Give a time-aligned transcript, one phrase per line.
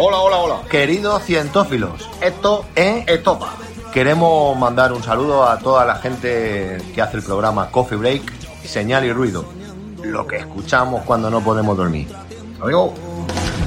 [0.00, 0.62] Hola, hola, hola.
[0.70, 3.56] Queridos cientófilos, esto es Estopa.
[3.92, 8.32] Queremos mandar un saludo a toda la gente que hace el programa Coffee Break,
[8.64, 9.44] Señal y Ruido.
[10.04, 12.06] Lo que escuchamos cuando no podemos dormir.
[12.62, 12.94] Amigo.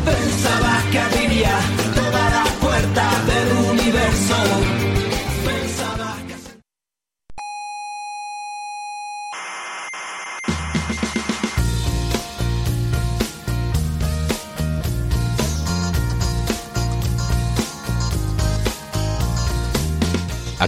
[0.05, 1.59] Pensabas que abriría
[1.95, 4.80] todas las puertas del universo.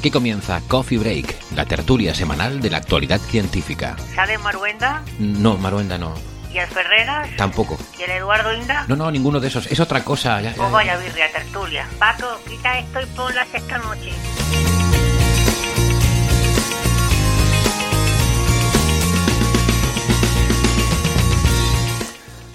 [0.04, 3.96] Aquí comienza Coffee Break, la tertulia semanal de la actualidad científica.
[4.14, 5.02] ¿Sale Maruenda?
[5.18, 6.14] No, Maruenda no.
[6.54, 7.30] ¿Y el Ferreras?
[7.38, 7.78] Tampoco.
[7.98, 8.84] ¿Y el Eduardo Inda?
[8.90, 9.66] No, no, ninguno de esos.
[9.68, 10.42] Es otra cosa.
[10.42, 11.88] ya- ya- Pues vaya birria, tertulia.
[12.00, 14.12] Paco, quita esto y ponlas esta noche.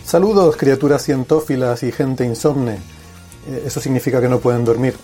[0.05, 2.79] Saludos, criaturas cientófilas y gente insomne.
[3.47, 4.97] Eh, Eso significa que no pueden dormir.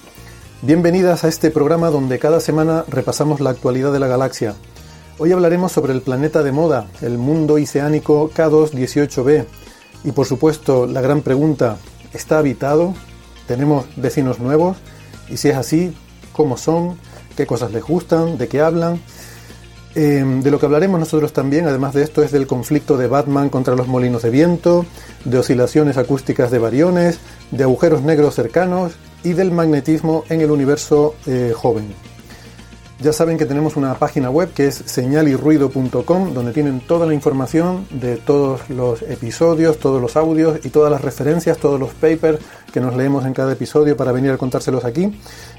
[0.67, 4.55] Bienvenidas a este programa donde cada semana repasamos la actualidad de la galaxia.
[5.19, 9.45] Hoy hablaremos sobre el planeta de moda, el mundo oceánico K218b.
[10.05, 11.77] Y por supuesto, la gran pregunta,
[12.15, 12.95] ¿está habitado?
[13.47, 14.79] ¿Tenemos vecinos nuevos?
[15.29, 15.95] Y si es así,
[16.33, 16.97] ¿cómo son?
[17.37, 18.39] ¿Qué cosas les gustan?
[18.39, 19.03] ¿De qué hablan?
[19.95, 23.51] Eh, de lo que hablaremos nosotros también, además de esto, es del conflicto de Batman
[23.51, 24.87] contra los molinos de viento,
[25.27, 27.19] de oscilaciones acústicas de variones,
[27.51, 31.87] de agujeros negros cercanos y del magnetismo en el universo eh, joven.
[33.00, 37.87] Ya saben que tenemos una página web que es señalirruido.com donde tienen toda la información
[37.91, 42.38] de todos los episodios, todos los audios y todas las referencias, todos los papers
[42.72, 45.12] que nos leemos en cada episodio para venir a contárselos aquí.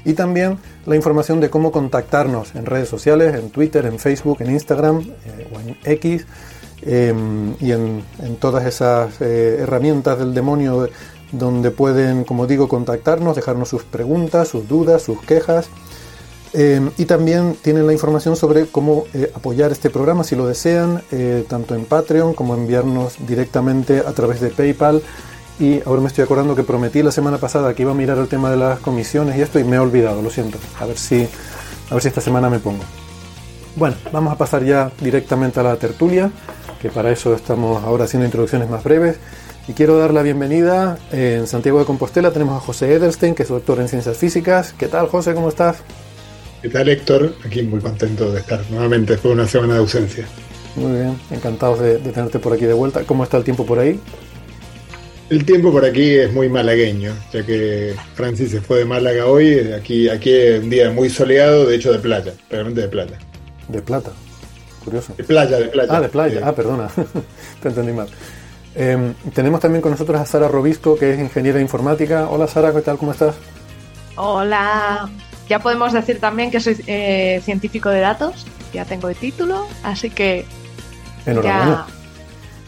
[0.04, 4.52] Y también la información de cómo contactarnos en redes sociales, en Twitter, en Facebook, en
[4.52, 6.26] Instagram eh, o en X
[6.82, 7.14] eh,
[7.60, 10.88] y en, en todas esas eh, herramientas del demonio
[11.32, 15.68] donde pueden, como digo, contactarnos, dejarnos sus preguntas, sus dudas, sus quejas.
[16.52, 21.02] Eh, y también tienen la información sobre cómo eh, apoyar este programa si lo desean,
[21.10, 25.02] eh, tanto en Patreon como enviarnos directamente a través de PayPal.
[25.58, 28.28] Y ahora me estoy acordando que prometí la semana pasada que iba a mirar el
[28.28, 30.58] tema de las comisiones y esto y me he olvidado, lo siento.
[30.78, 31.28] A ver si,
[31.90, 32.84] a ver si esta semana me pongo.
[33.74, 36.30] Bueno, vamos a pasar ya directamente a la tertulia,
[36.80, 39.18] que para eso estamos ahora haciendo introducciones más breves.
[39.68, 42.30] Y quiero dar la bienvenida eh, en Santiago de Compostela.
[42.30, 44.72] Tenemos a José Edelstein, que es doctor en ciencias físicas.
[44.78, 45.34] ¿Qué tal, José?
[45.34, 45.78] ¿Cómo estás?
[46.62, 47.34] ¿Qué tal, Héctor?
[47.44, 50.24] Aquí muy contento de estar nuevamente después de una semana de ausencia.
[50.76, 53.02] Muy bien, encantados de, de tenerte por aquí de vuelta.
[53.04, 53.98] ¿Cómo está el tiempo por ahí?
[55.30, 59.72] El tiempo por aquí es muy malagueño, ya que Francis se fue de Málaga hoy.
[59.72, 63.18] Aquí, aquí es un día muy soleado, de hecho de playa, realmente de playa.
[63.66, 64.12] De plata.
[64.84, 65.14] Curioso.
[65.16, 65.88] De playa, de playa.
[65.92, 66.40] Ah, de playa.
[66.44, 66.88] Ah, perdona.
[67.62, 68.06] Te entendí mal.
[68.78, 72.28] Eh, tenemos también con nosotros a Sara Robisco, que es ingeniera informática.
[72.28, 72.98] Hola, Sara, ¿qué tal?
[72.98, 73.34] ¿Cómo estás?
[74.16, 75.08] Hola.
[75.48, 78.46] Ya podemos decir también que soy eh, científico de datos.
[78.72, 80.44] Ya tengo el título, así que
[81.24, 81.86] Enhorabuena.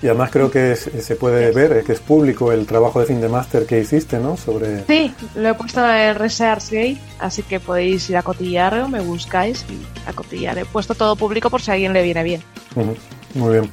[0.00, 3.06] Y además creo que es- se puede ver, eh, que es público el trabajo de
[3.06, 4.36] fin de máster que hiciste, ¿no?
[4.36, 4.84] Sobre...
[4.86, 10.08] sí, lo he puesto en ResearchGate, así que podéis ir a cotillarlo, me buscáis y
[10.08, 10.56] a cotillar.
[10.56, 12.42] He puesto todo público por si a alguien le viene bien.
[13.34, 13.70] Muy bien.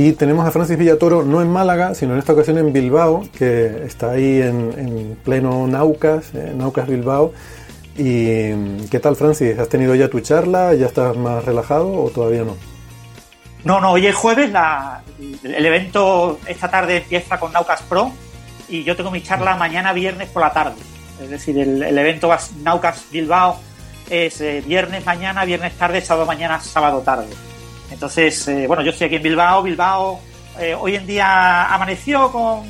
[0.00, 3.82] Y tenemos a Francis Villatoro, no en Málaga, sino en esta ocasión en Bilbao, que
[3.84, 7.32] está ahí en, en pleno Naucas, eh, Naucas Bilbao.
[7.96, 9.58] ¿Y mm, qué tal, Francis?
[9.58, 10.72] ¿Has tenido ya tu charla?
[10.74, 12.56] ¿Ya estás más relajado o todavía no?
[13.64, 15.02] No, no, hoy es jueves, la-
[15.42, 18.12] el evento esta tarde empieza con Naucas Pro
[18.68, 20.76] y yo tengo mi charla mañana viernes por la tarde.
[21.20, 22.30] Es decir, el, el evento
[22.62, 23.58] Naucas Bilbao
[24.08, 27.26] es eh, viernes mañana, viernes tarde, sábado mañana, sábado tarde.
[27.90, 29.62] Entonces, eh, bueno, yo estoy aquí en Bilbao.
[29.62, 30.20] Bilbao
[30.58, 32.64] eh, hoy en día amaneció con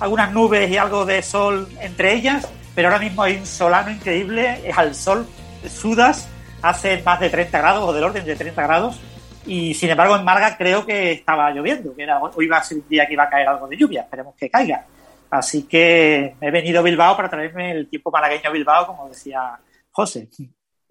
[0.00, 4.60] algunas nubes y algo de sol entre ellas, pero ahora mismo hay un solano increíble,
[4.64, 5.26] es al sol,
[5.68, 6.28] sudas,
[6.62, 9.00] hace más de 30 grados o del orden de 30 grados.
[9.46, 12.78] Y sin embargo, en Málaga creo que estaba lloviendo, que era, hoy iba a ser
[12.78, 14.86] un día que iba a caer algo de lluvia, esperemos que caiga.
[15.30, 19.58] Así que he venido a Bilbao para traerme el tiempo malagueño a Bilbao, como decía
[19.90, 20.28] José.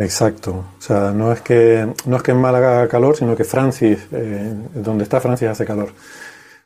[0.03, 0.65] Exacto.
[0.77, 3.99] O sea, no es que, no es que en Málaga haga calor, sino que Francis,
[4.11, 5.89] eh, donde está Francis hace calor.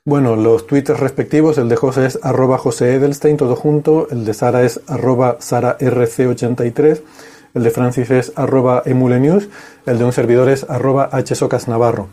[0.06, 4.34] Bueno, los twitters respectivos, el de José es arroba José Edelstein, todo junto, el de
[4.34, 7.02] Sara es arroba SaraRC83,
[7.54, 9.50] el de Francis es arroba emulenews,
[9.86, 12.08] el de un servidor es arroba hsocasnavarro.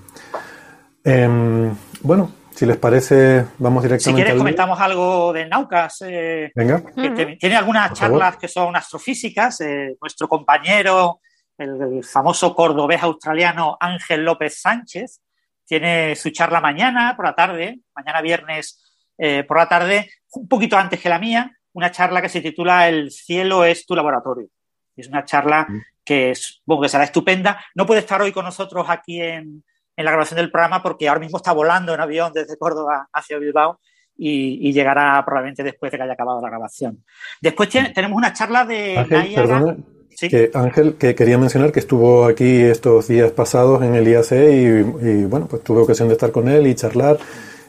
[1.05, 1.73] Em,
[2.03, 6.03] bueno, si les parece, vamos directamente Si quieres, al- comentamos algo de Naucas.
[6.07, 6.83] eh, Venga.
[6.95, 8.19] que te- tiene algunas Por favor.
[8.21, 9.61] charlas que son astrofísicas.
[9.61, 11.21] eh, nuestro compañero,
[11.59, 15.21] el, el famoso cordobés australiano Ángel López Sánchez,
[15.67, 18.81] tiene su charla mañana por la tarde, mañana viernes
[19.19, 22.89] eh, por la tarde, un poquito antes que la mía, una charla que se titula
[22.89, 24.49] El cielo es tu laboratorio.
[24.97, 25.67] Es una charla
[26.05, 27.65] que, es, bueno, que será estupenda.
[27.75, 29.65] No puede estar hoy con nosotros aquí en,
[29.97, 33.39] en la grabación del programa porque ahora mismo está volando en avión desde Córdoba hacia
[33.39, 33.79] Bilbao
[34.17, 37.05] y, y llegará probablemente después de que haya acabado la grabación.
[37.41, 39.77] Después tiene- tenemos una charla de Ángel, perdona,
[40.17, 40.29] Sí.
[40.29, 45.09] que Ángel, que quería mencionar que estuvo aquí estos días pasados en el IAC y,
[45.09, 47.19] y, bueno, pues tuve ocasión de estar con él y charlar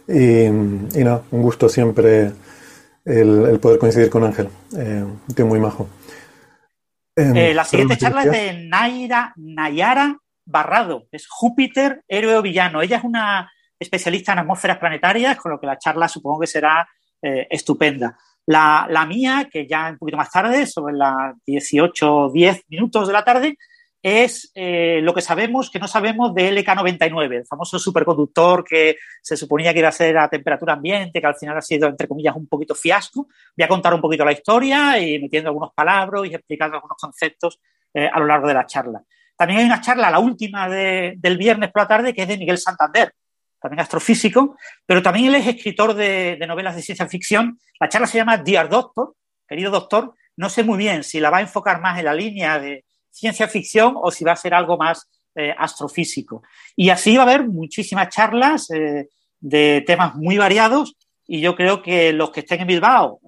[0.07, 2.31] y, y nada, un gusto siempre
[3.03, 5.87] el, el poder coincidir con Ángel, eh, un tío muy majo.
[7.15, 12.81] Em, Eh, la siguiente charla es de Naira, Nayara Barrado, es Júpiter, héroe o villano.
[12.81, 16.87] Ella es una especialista en atmósferas planetarias, con lo que la charla supongo que será
[17.21, 18.17] eh, estupenda.
[18.47, 23.23] La, mía, que ya un poquito más tarde, sobre las 18 10 minutos de la
[23.23, 23.57] tarde,
[24.03, 29.35] es eh, lo que sabemos que no sabemos de LK99, el famoso superconductor que se
[29.35, 32.35] suponía que iba a ser a temperatura ambiente, que al final ha sido, entre comillas,
[32.35, 33.27] un poquito fiasco.
[33.57, 37.59] Voy a contar un poquito la historia y metiendo algunos palabras y explicando algunos conceptos
[37.95, 39.01] eh, a lo largo de la charla.
[39.37, 42.37] También hay una charla, la última de- del viernes por la tarde, que es de
[42.37, 43.13] Miguel Santander,
[43.59, 47.59] también astrofísico, pero también él es escritor de, novelas de ciencia ficción.
[47.79, 49.15] La charla se llama Dear Doctor,
[49.47, 50.13] querido doctor.
[50.37, 53.47] No sé muy bien si la va a enfocar más en la línea de ciencia
[53.47, 56.43] ficción o si va a ser algo más eh, astrofísico.
[56.75, 59.07] Y así va a haber muchísimas charlas eh,
[59.39, 60.95] de temas muy variados
[61.27, 63.19] y yo creo que los que estén en Bilbao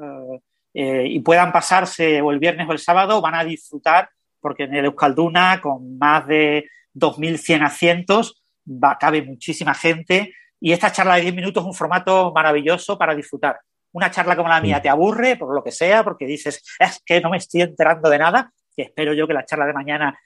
[0.74, 4.09] eh, y puedan pasarse o el viernes o el sábado van a disfrutar
[4.47, 10.33] porque en el Euskalduna con más de 2.100 asientos va, cabe muchísima gente.
[10.57, 13.59] Y esta charla de 10 minutos es un formato maravilloso para disfrutar.
[13.91, 17.19] Una charla como la mía te aburre por lo que sea, porque dices, es que
[17.19, 20.17] no me estoy enterando de nada, y espero yo que la charla de mañana,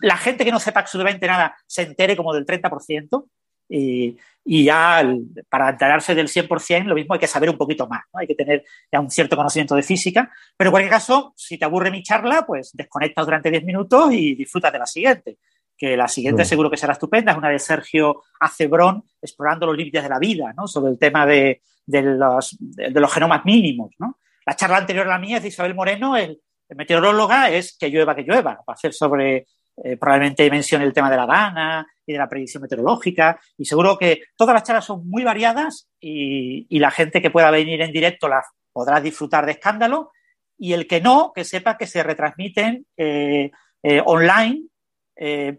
[0.00, 3.26] la gente que no sepa absolutamente nada se entere como del 30%,
[3.68, 5.06] y, y ya
[5.48, 8.20] para enterarse del 100% lo mismo hay que saber un poquito más, ¿no?
[8.20, 11.64] hay que tener ya un cierto conocimiento de física, pero en cualquier caso, si te
[11.64, 15.38] aburre mi charla, pues desconectas durante 10 minutos y disfrutas de la siguiente
[15.78, 16.48] que la siguiente Bueno.
[16.48, 20.52] seguro que será estupenda, es una de Sergio Acebrón, explorando los límites de la vida,
[20.56, 20.66] ¿no?
[20.66, 23.92] sobre el tema de, de los, de, los genomas mínimos.
[23.98, 24.18] ¿no?
[24.44, 27.90] La charla anterior a la mía es de Isabel Moreno, el, el meteoróloga, es que
[27.90, 29.46] llueva, que llueva, va a hacer sobre,
[29.84, 33.96] eh, probablemente mencione el tema de la dana y de la predicción meteorológica, y seguro
[33.96, 38.28] que todas las charlas son muy variadas y, la gente que pueda venir en directo
[38.28, 40.10] las podrá disfrutar de escándalo,
[40.56, 43.50] y el que no, que sepa que se retransmiten eh,
[43.82, 44.64] eh, online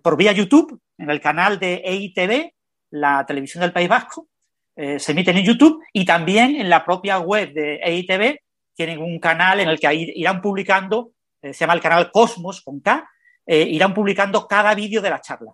[0.01, 2.53] por vía YouTube, en el canal de EITV,
[2.91, 4.29] la televisión del País Vasco,
[4.73, 8.37] se emiten en YouTube y también en la propia web de EITV
[8.73, 11.11] tienen un canal en el que irán publicando,
[11.41, 13.05] se llama el canal Cosmos con K,
[13.51, 15.51] eh, irán publicando cada vídeo de la charla.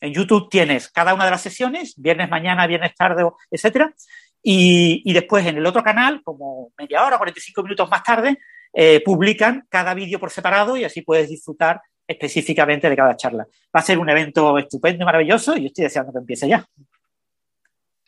[0.00, 3.94] En YouTube tienes cada una de las sesiones, viernes mañana, viernes tarde, etcétera,
[4.42, 8.36] y, y después en el otro canal, como media hora, 45 minutos más tarde,
[8.72, 13.46] eh, publican cada vídeo por separado y así puedes disfrutar específicamente de cada charla.
[13.74, 16.66] Va a ser un evento estupendo y maravilloso y yo estoy deseando que empiece ya.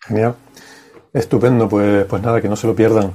[0.01, 0.35] Genial.
[1.13, 3.13] Estupendo, pues, pues nada, que no se lo pierdan.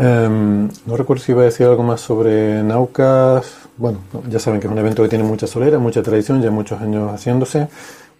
[0.00, 3.68] Em, no recuerdo si iba a decir algo más sobre Naucas.
[3.76, 6.80] Bueno, ya saben que es un evento que tiene mucha solera, mucha tradición, ya muchos
[6.80, 7.68] años haciéndose.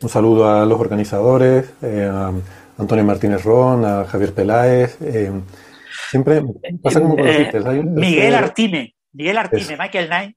[0.03, 2.33] Un saludo a los organizadores, eh, a
[2.79, 4.97] Antonio Martínez Ron, a Javier Peláez.
[5.01, 5.31] eh,
[6.11, 6.43] siempre
[6.83, 9.77] pasa como con los Eh, hay un Miguel Artime, Miguel Artime.
[9.77, 10.37] Michael Knight.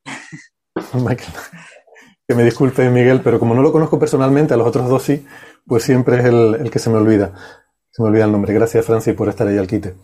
[0.94, 1.34] Michael.
[2.28, 5.26] Que me disculpe, Miguel, pero como no lo conozco personalmente, a los otros dos sí,
[5.66, 7.34] pues siempre es el, el que se me olvida.
[7.92, 8.54] Se me olvida el nombre.
[8.54, 9.96] Gracias, Francis, por estar ahí al quite.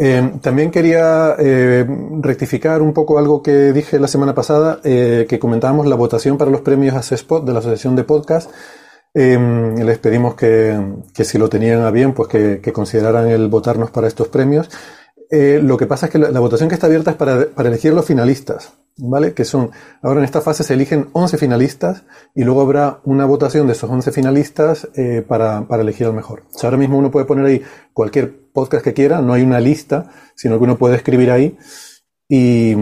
[0.00, 1.84] Eh, también quería eh,
[2.20, 6.52] rectificar un poco algo que dije la semana pasada, eh, que comentábamos la votación para
[6.52, 8.50] los premios Accesspot de la Asociación de Podcast.
[9.12, 10.78] Eh, les pedimos que,
[11.12, 14.70] que si lo tenían a bien, pues que, que consideraran el votarnos para estos premios.
[15.30, 18.06] Eh, lo que pasa es que la, votación que está abierta es para, elegir los
[18.06, 19.34] finalistas, ¿vale?
[19.34, 19.70] Que son,
[20.02, 22.04] ahora en esta fase se eligen 11 finalistas
[22.34, 26.44] y luego habrá una votación de esos 11 finalistas eh, para, elegir al mejor.
[26.62, 30.56] Ahora mismo uno puede poner ahí cualquier podcast que quiera, no hay una lista, sino
[30.58, 31.58] que uno puede escribir ahí
[32.26, 32.74] y,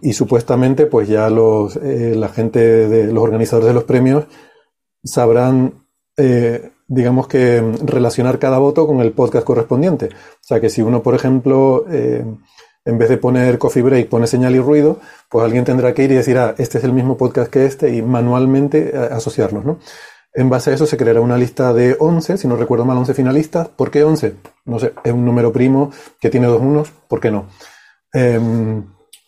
[0.00, 4.26] y supuestamente pues ya los, eh, la gente de los organizadores de los premios
[5.04, 10.06] sabrán, eh, digamos que relacionar cada voto con el podcast correspondiente.
[10.06, 12.22] O sea que si uno, por ejemplo, eh,
[12.84, 14.98] en vez de poner coffee break pone señal y ruido,
[15.30, 17.94] pues alguien tendrá que ir y decir, ah, este es el mismo podcast que este
[17.94, 19.78] y manualmente eh, asociarlos, ¿no?
[20.34, 23.14] En base a eso se creará una lista de 11, si no recuerdo mal, 11
[23.14, 23.68] finalistas.
[23.68, 24.34] ¿Por qué 11?
[24.66, 27.46] No sé, es un número primo que tiene dos unos, ¿por qué no?
[28.12, 28.84] Em,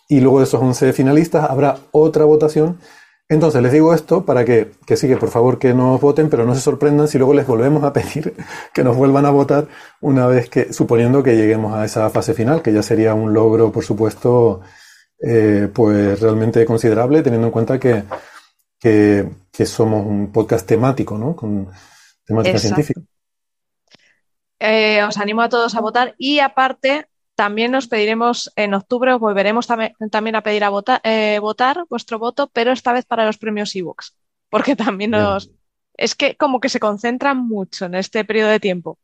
[0.08, 2.78] y luego de esos 11 finalistas habrá otra votación.
[3.28, 6.44] Entonces les digo esto para que, que sí, que por favor que nos voten, pero
[6.44, 8.34] no se sorprendan si luego les volvemos a pedir
[8.74, 9.66] que nos vuelvan a votar
[10.00, 13.72] una vez que, suponiendo que lleguemos a esa fase final, que ya sería un logro,
[13.72, 14.60] por supuesto,
[15.20, 18.04] eh, pues realmente considerable, teniendo en cuenta que,
[18.78, 21.34] que, que somos un podcast temático, ¿no?
[21.34, 21.70] Con
[22.26, 22.82] temática Exacto.
[22.82, 23.00] científica.
[24.58, 29.20] Eh, os animo a todos a votar y aparte también nos pediremos en octubre, os
[29.20, 33.26] volveremos tam- también a pedir a vota- eh, votar vuestro voto, pero esta vez para
[33.26, 34.16] los premios ebooks,
[34.48, 35.50] porque también nos...
[35.96, 38.98] Es que como que se concentran mucho en este periodo de tiempo.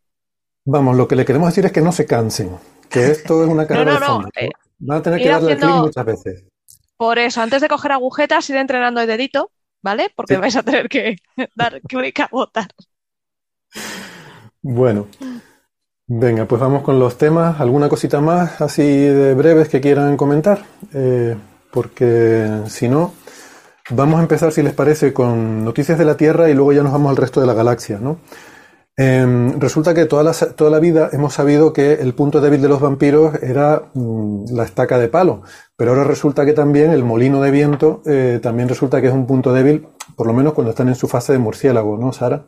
[0.64, 2.50] Vamos, lo que le queremos decir es que no se cansen,
[2.88, 4.28] que esto es una carrera no, de no, fondo.
[4.36, 6.44] eh, Van a tener que darle al clic haciendo- muchas veces.
[6.96, 10.12] Por eso, antes de coger agujetas, ir entrenando el dedito, ¿vale?
[10.14, 10.40] Porque Sí.
[10.40, 11.16] vais a tener que
[11.54, 12.68] dar clic a votar.
[14.62, 15.06] Bueno,
[16.10, 17.60] venga, pues vamos con los temas.
[17.60, 20.64] ¿Alguna cosita más así de breves que quieran comentar?
[20.92, 21.36] Eh,
[21.70, 23.14] porque si no,
[23.90, 26.92] vamos a empezar, si les parece, con noticias de la Tierra y luego ya nos
[26.92, 28.18] vamos al resto de la galaxia, ¿no?
[28.96, 32.68] Em, resulta que toda la, toda la vida hemos sabido que el punto débil de
[32.68, 35.42] los vampiros era mm, la estaca de palo,
[35.76, 39.26] pero ahora resulta que también el molino de viento eh, también resulta que es un
[39.26, 39.86] punto débil,
[40.16, 42.46] por lo menos cuando están en su fase de murciélago, ¿no, Sara?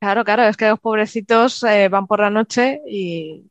[0.00, 3.50] Claro, claro, es que los pobrecitos eh, van por la noche y,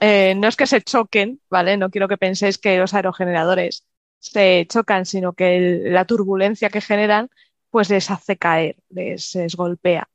[0.00, 1.76] eh, no es que se choquen, ¿vale?
[1.76, 3.86] No quiero que penséis que los aerogeneradores
[4.18, 7.28] se chocan, sino que la turbulencia que generan
[7.70, 10.08] pues les hace caer, les, les golpea.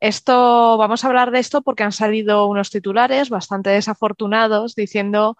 [0.00, 5.36] Esto, vamos a hablar de esto porque han salido unos titulares bastante desafortunados diciendo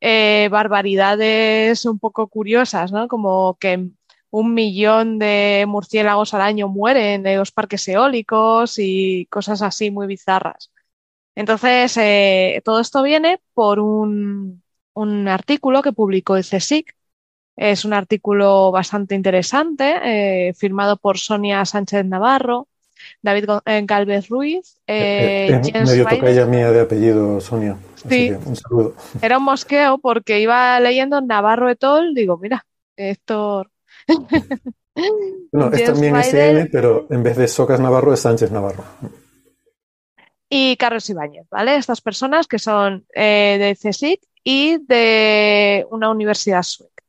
[0.00, 3.08] eh, barbaridades un poco curiosas, ¿no?
[3.08, 3.90] Como que
[4.32, 10.06] un millón de murciélagos al año mueren en los parques eólicos y cosas así muy
[10.06, 10.70] bizarras.
[11.34, 14.62] Entonces, eh, todo esto viene por un,
[14.94, 16.94] un artículo que publicó el CSIC.
[17.56, 22.68] Es un artículo bastante interesante, eh, firmado por Sonia Sánchez Navarro,
[23.20, 27.76] David eh, Galvez Ruiz, eh, Eh, medio tocaya mía de apellido, Sonia.
[27.96, 28.28] Así Sí.
[28.30, 28.94] que un saludo.
[29.20, 32.14] Era un mosqueo porque iba leyendo Navarro et al.
[32.14, 32.64] Digo, mira,
[32.96, 33.68] Héctor.
[35.52, 38.84] No, es también SN, pero en vez de Socas Navarro es Sánchez Navarro.
[40.50, 41.76] y Carlos Ibáñez, ¿vale?
[41.76, 47.02] Estas personas que son eh, de CSIC y de una universidad sueca.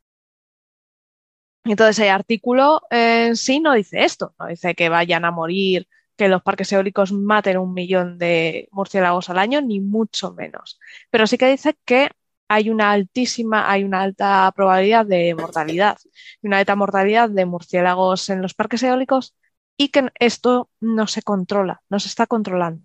[1.66, 6.28] Entonces, el artículo en sí no dice esto, no dice que vayan a morir, que
[6.28, 10.80] los parques eólicos maten un millón de murciélagos al año, ni mucho menos.
[11.10, 12.12] Pero sí que dice que
[12.48, 15.98] hay una altísima, hay una alta probabilidad de mortalidad,
[16.42, 19.36] una alta mortalidad de murciélagos en los parques eólicos
[19.78, 22.84] y que esto no se controla, no se está controlando.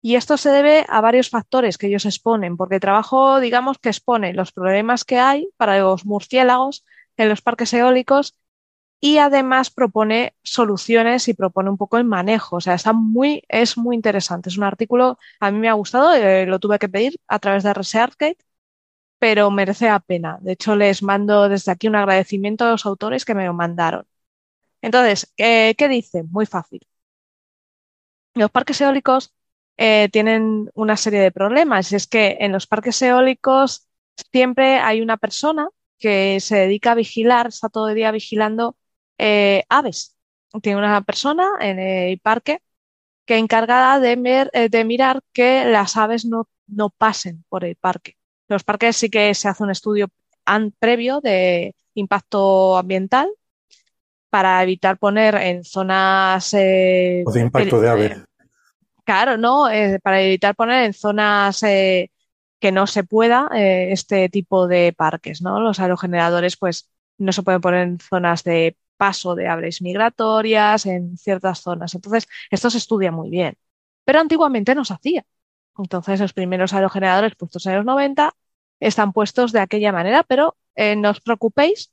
[0.00, 3.88] Y esto se debe a varios factores que ellos exponen, porque el trabajo, digamos, que
[3.88, 6.84] expone los problemas que hay para los murciélagos
[7.16, 8.36] en los parques eólicos
[9.00, 12.56] y además propone soluciones y propone un poco el manejo.
[12.56, 14.48] O sea, está muy, es muy interesante.
[14.50, 17.62] Es un artículo, a mí me ha gustado, eh, lo tuve que pedir a través
[17.62, 18.38] de ResearchGate,
[19.18, 20.38] pero merece la pena.
[20.40, 24.06] De hecho, les mando desde aquí un agradecimiento a los autores que me lo mandaron.
[24.82, 26.24] Entonces, ¿qué dice?
[26.24, 26.80] Muy fácil.
[28.34, 29.34] Los parques eólicos
[29.76, 31.92] eh, tienen una serie de problemas.
[31.92, 33.88] Es que en los parques eólicos
[34.32, 38.76] siempre hay una persona que se dedica a vigilar, está todo el día vigilando
[39.18, 40.16] eh, aves.
[40.62, 42.62] Tiene una persona en el parque
[43.26, 48.17] que encargada de, eh, de mirar que las aves no, no pasen por el parque.
[48.48, 50.08] Los parques sí que se hace un estudio
[50.78, 53.28] previo de impacto ambiental
[54.30, 58.24] para evitar poner en zonas eh, O de impacto de ave.
[59.04, 59.70] Claro, ¿no?
[59.70, 62.10] Eh, para evitar poner en zonas eh,
[62.60, 65.60] que no se pueda eh, este tipo de parques, ¿no?
[65.60, 71.16] Los aerogeneradores, pues, no se pueden poner en zonas de paso de aves migratorias, en
[71.16, 71.94] ciertas zonas.
[71.94, 73.54] Entonces, esto se estudia muy bien.
[74.04, 75.24] Pero antiguamente no se hacía.
[75.78, 78.34] Entonces, los primeros aerogeneradores puestos en los 90
[78.80, 81.92] están puestos de aquella manera, pero eh, no os preocupéis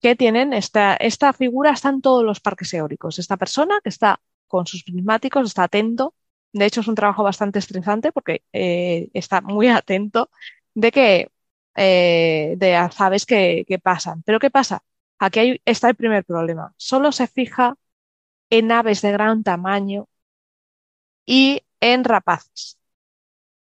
[0.00, 3.18] que tienen esta, esta figura, está en todos los parques eólicos.
[3.18, 6.14] Esta persona que está con sus prismáticos, está atento.
[6.52, 10.30] De hecho, es un trabajo bastante estresante porque eh, está muy atento
[10.74, 11.30] de que
[11.76, 14.22] eh, de aves que, que pasan.
[14.24, 14.82] Pero ¿qué pasa?
[15.18, 16.74] Aquí hay- está el primer problema.
[16.76, 17.76] Solo se fija
[18.50, 20.08] en aves de gran tamaño
[21.26, 22.78] y en rapaces.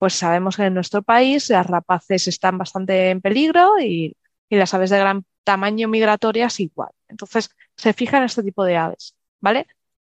[0.02, 4.16] Pues sabemos que en nuestro país las rapaces están bastante en peligro y,
[4.50, 6.90] las aves de gran tamaño migratorias igual.
[7.06, 9.68] Entonces se fija en este tipo de aves, ¿vale?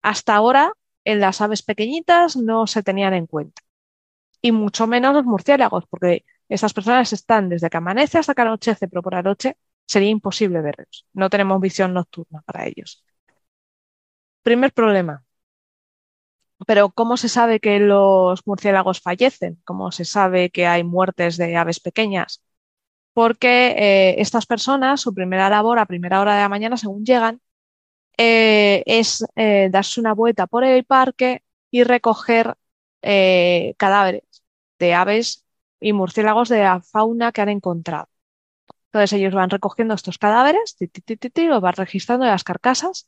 [0.02, 0.74] Hasta ahora
[1.04, 3.62] en las aves pequeñitas no se tenían en cuenta.
[4.42, 8.88] Y mucho menos los murciélagos, porque estas personas están desde que amanece hasta que anochece,
[8.88, 11.06] pero por la noche sería imposible verlos.
[11.14, 13.04] No tenemos visión nocturna para ellos.
[14.44, 15.25] Primer problema.
[16.68, 19.62] Pero ¿cómo se sabe que los murciélagos fallecen?
[19.66, 22.42] ¿Cómo se sabe que hay muertes de aves pequeñas?
[23.14, 27.42] Porque eh, estas personas, su primera labor a primera hora de la mañana, según llegan,
[28.18, 32.56] eh, es eh, darse una vuelta por el parque y recoger
[33.78, 34.24] cadáveres
[34.80, 35.46] de aves
[35.80, 38.10] y murciélagos de la fauna que han encontrado.
[38.88, 43.08] Entonces ellos van recogiendo estos cadáveres, ti, ti, los van registrando en las carcasas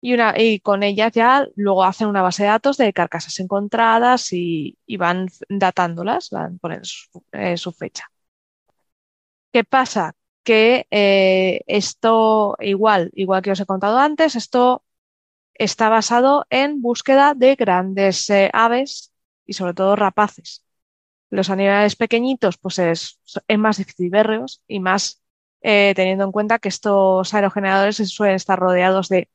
[0.00, 4.32] y, una, y con ellas ya luego hacen una base de datos de carcasas encontradas
[4.32, 8.04] y, y van datándolas, van poniendo su, eh, fecha.
[9.52, 10.14] ¿Qué pasa?
[10.42, 14.84] Que eh, esto, igual, igual que os he contado antes, esto
[15.54, 19.12] está basado en búsqueda de grandes eh, aves
[19.46, 20.64] y sobre todo rapaces.
[21.30, 25.22] Los animales pequeñitos, pues es, es más difícil verlos y más
[25.62, 29.28] eh, teniendo en cuenta que estos aerogeneradores suelen estar rodeados de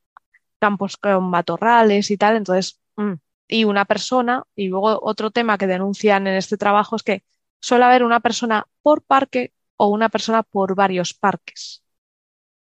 [0.64, 3.14] campos con matorrales y tal, entonces, mm,
[3.48, 7.24] y una persona, y luego otro tema que denuncian en este trabajo es que
[7.60, 11.82] suele haber una persona por parque o una persona por varios parques.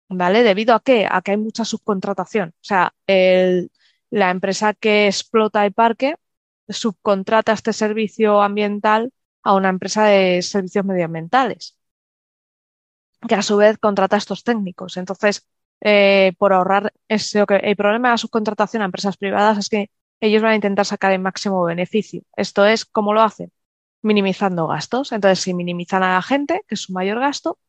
[0.10, 0.44] ¿Vale?
[0.44, 1.08] ¿Debido a qué?
[1.10, 2.50] A que hay mucha subcontratación.
[2.50, 3.72] O sea, el,
[4.10, 6.16] la empresa que explota el parque
[6.70, 11.78] subcontrata este servicio ambiental a una empresa de servicios medioambientales,
[13.28, 14.98] que a su vez contrata a estos técnicos.
[14.98, 15.48] Entonces,
[15.82, 20.42] eh, por ahorrar ese, el problema de la subcontratación a empresas privadas es que ellos
[20.44, 22.24] van a intentar sacar el máximo beneficio.
[22.36, 23.52] Esto es, ¿cómo lo hacen?
[24.04, 25.12] Minimizando gastos.
[25.12, 27.60] Entonces, si minimizan a la gente, que es su mayor gasto,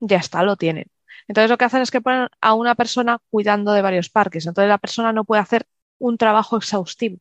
[0.00, 0.86] ya está, lo tienen.
[1.28, 4.46] Entonces, lo que hacen es que ponen a una persona cuidando de varios parques.
[4.46, 5.66] Entonces, la persona no puede hacer
[5.98, 7.18] un trabajo exhaustivo.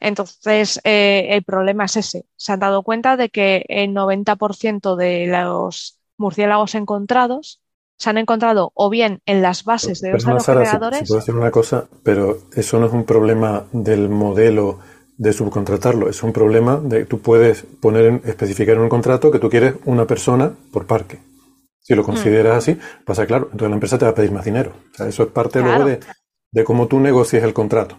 [0.00, 2.26] Entonces, eh, el problema es ese.
[2.36, 7.60] Se han dado cuenta de que el 90% de los murciélagos encontrados
[7.98, 11.00] se han encontrado o bien en las bases de los si, aerogeneradores.
[11.00, 14.78] si puedo decir una cosa, pero eso no es un problema del modelo
[15.16, 19.40] de subcontratarlo, es un problema de tú puedes poner en, especificar en un contrato que
[19.40, 21.18] tú quieres una persona por parque.
[21.80, 24.72] Si lo consideras así, pasa claro, entonces la empresa te va a pedir más dinero.
[24.92, 25.84] O sea, eso es parte Claro.
[25.84, 26.00] luego de,
[26.52, 27.98] de cómo tú negocies el contrato.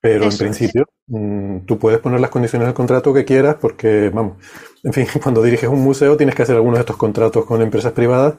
[0.00, 4.10] Pero en Eso principio, mm, tú puedes poner las condiciones del contrato que quieras porque,
[4.12, 4.38] vamos,
[4.82, 7.92] en fin, cuando diriges un museo tienes que hacer algunos de estos contratos con empresas
[7.92, 8.34] privadas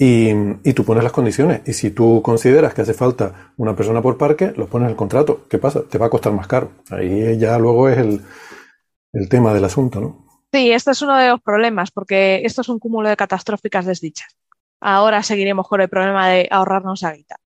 [0.00, 1.62] y, tú pones las condiciones.
[1.66, 4.96] Y si tú consideras que hace falta una persona por parque, lo pones en el
[4.96, 5.46] contrato.
[5.48, 5.82] ¿Qué pasa?
[5.88, 6.70] Te va a costar más caro.
[6.90, 10.24] Ahí ya luego es el, tema del asunto, ¿no?
[10.52, 14.36] Sí, este es uno de los problemas, porque esto es un cúmulo de catastróficas desdichas.
[14.80, 17.36] Ahora seguiremos con el problema de ahorrarnos la guita.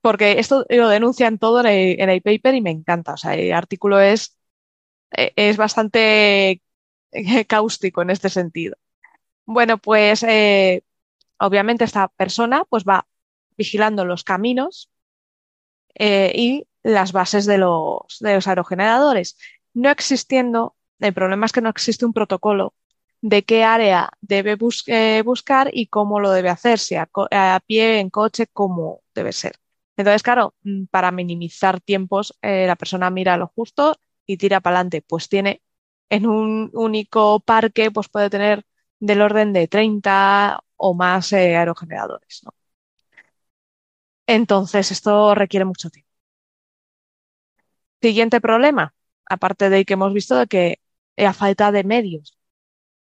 [0.00, 3.14] Porque esto lo denuncian todo en el, en el paper y me encanta.
[3.14, 4.36] O sea, el artículo es,
[5.16, 6.62] eh, es bastante
[7.12, 8.76] eh, cáustico en este sentido.
[9.46, 10.84] Bueno, pues eh,
[11.38, 13.06] obviamente esta persona pues va
[13.56, 14.90] vigilando los caminos
[15.94, 19.38] eh, y las bases de los, de los aerogeneradores,
[19.74, 22.74] no existiendo, el problema es que no existe un protocolo
[23.22, 28.00] de qué área debe eh, buscar y cómo lo debe hacer, si a, a pie,
[28.00, 29.56] en coche, cómo debe ser.
[29.96, 34.76] Entonces, claro, mm, para minimizar tiempos, eh, la persona mira lo justo y tira para
[34.76, 35.02] adelante.
[35.02, 35.62] Pues tiene
[36.10, 38.64] en un único parque, pues puede tener
[39.00, 42.52] del orden de 30 o más eh, aerogeneradores, ¿no?
[44.26, 46.10] Entonces, esto requiere mucho tiempo.
[48.00, 48.94] Siguiente problema,
[49.26, 50.80] aparte de que hemos visto de que
[51.16, 52.36] la falta de medios,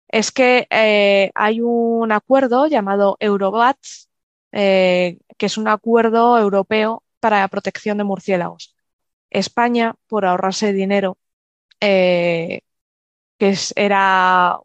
[0.10, 4.10] es que eh, hay un acuerdo llamado Eurobats,
[4.54, 8.76] eh, que es un acuerdo europeo para la protección de murciélagos.
[9.32, 11.18] España, por ahorrarse dinero,
[11.82, 12.62] eh,
[13.40, 14.60] que es- era,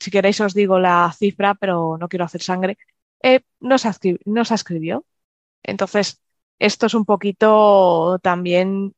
[0.00, 2.78] si queréis os digo la cifra, pero no quiero hacer sangre,
[3.22, 3.90] eh, no se
[4.24, 5.04] no se escribió.
[5.62, 6.20] Entonces,
[6.58, 8.94] esto es un poquito también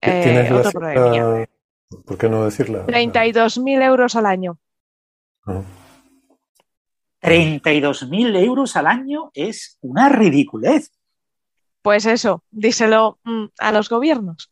[0.00, 1.46] eh, ¿Tienes la otro problemilla.
[1.46, 1.58] cifra?
[2.04, 2.86] ¿Por qué no decirla?
[2.86, 4.58] 32.000 euros al año.
[5.46, 5.62] Ah.
[7.22, 10.92] 32.000 euros al año es una ridiculez.
[11.82, 14.50] Pues eso, díselo mm, a los gobiernos.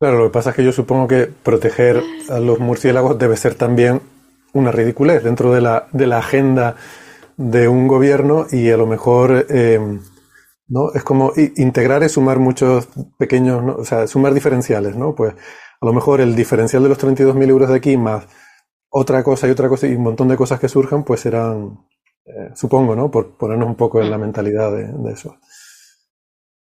[0.00, 3.54] Claro, lo que pasa es que yo supongo que proteger a los murciélagos debe ser
[3.54, 4.00] también
[4.52, 6.76] una ridiculez dentro de la, de la agenda
[7.36, 9.80] de un gobierno y a lo mejor eh,
[10.68, 10.92] ¿no?
[10.92, 15.14] es como integrar es sumar muchos pequeños, o sea, sumar diferenciales, ¿no?
[15.14, 18.26] Pues a lo mejor el diferencial de los 32.000 euros de aquí más
[18.90, 21.86] otra cosa y otra cosa y un montón de cosas que surjan, pues serán,
[22.24, 23.10] eh, supongo, ¿no?
[23.10, 25.36] Por ponernos un poco en la mentalidad de, eso.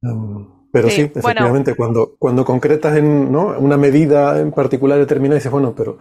[0.01, 3.57] Um, pero sí, efectivamente, cuando, cuando concretas en ¿no?
[3.57, 5.97] una medida en particular determinada, dices, bueno, pero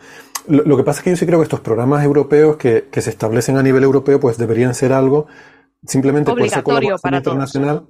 [0.49, 3.09] lo, que pasa es que yo sí creo que estos programas europeos que, que se
[3.09, 5.29] establecen a nivel europeo, pues deberían ser algo
[5.87, 7.87] simplemente por esa colaboración internacional.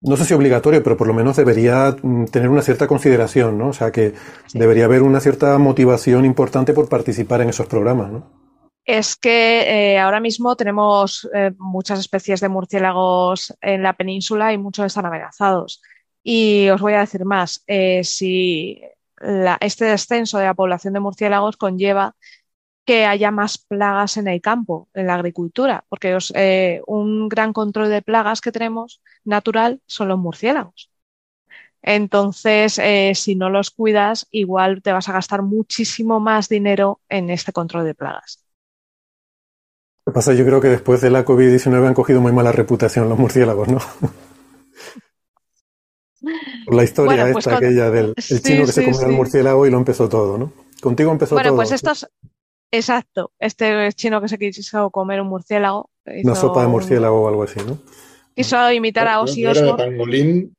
[0.00, 3.68] No sé si obligatorio, pero por lo menos debería mm, tener una cierta consideración, ¿no?
[3.68, 4.14] O sea, que
[4.52, 8.44] debería haber una cierta motivación importante por participar en esos programas, ¿no?
[8.84, 14.58] Es que eh, ahora mismo tenemos eh, muchas especies de murciélagos en la península y
[14.58, 15.80] muchos están amenazados.
[16.24, 18.80] Y os voy a decir más, eh, si
[19.18, 22.16] la, este descenso de la población de murciélagos conlleva
[22.86, 27.52] que haya más plagas en el campo, en la agricultura, porque os, eh, un gran
[27.52, 30.90] control de plagas que tenemos natural son los murciélagos.
[31.82, 37.28] Entonces, eh, si no los cuidas, igual te vas a gastar muchísimo más dinero en
[37.28, 38.42] este control de plagas.
[40.06, 43.10] Lo que pasa, yo creo que después de la COVID-19 han cogido muy mala reputación
[43.10, 43.78] los murciélagos, ¿no?
[46.64, 49.70] Por la historia pues esta, aquella del el chino que se comió el murciélago y
[49.70, 50.52] lo empezó todo, ¿no?
[50.80, 51.56] Contigo empezó bueno, todo.
[51.56, 52.08] Bueno, pues estos,
[52.70, 55.90] exacto, este chino que se quiso comer un murciélago.
[56.06, 57.78] Hizo Una sopa de murciélago o algo así, ¿no?
[58.34, 60.56] Quiso imitar a Ozzy Era de pangolín,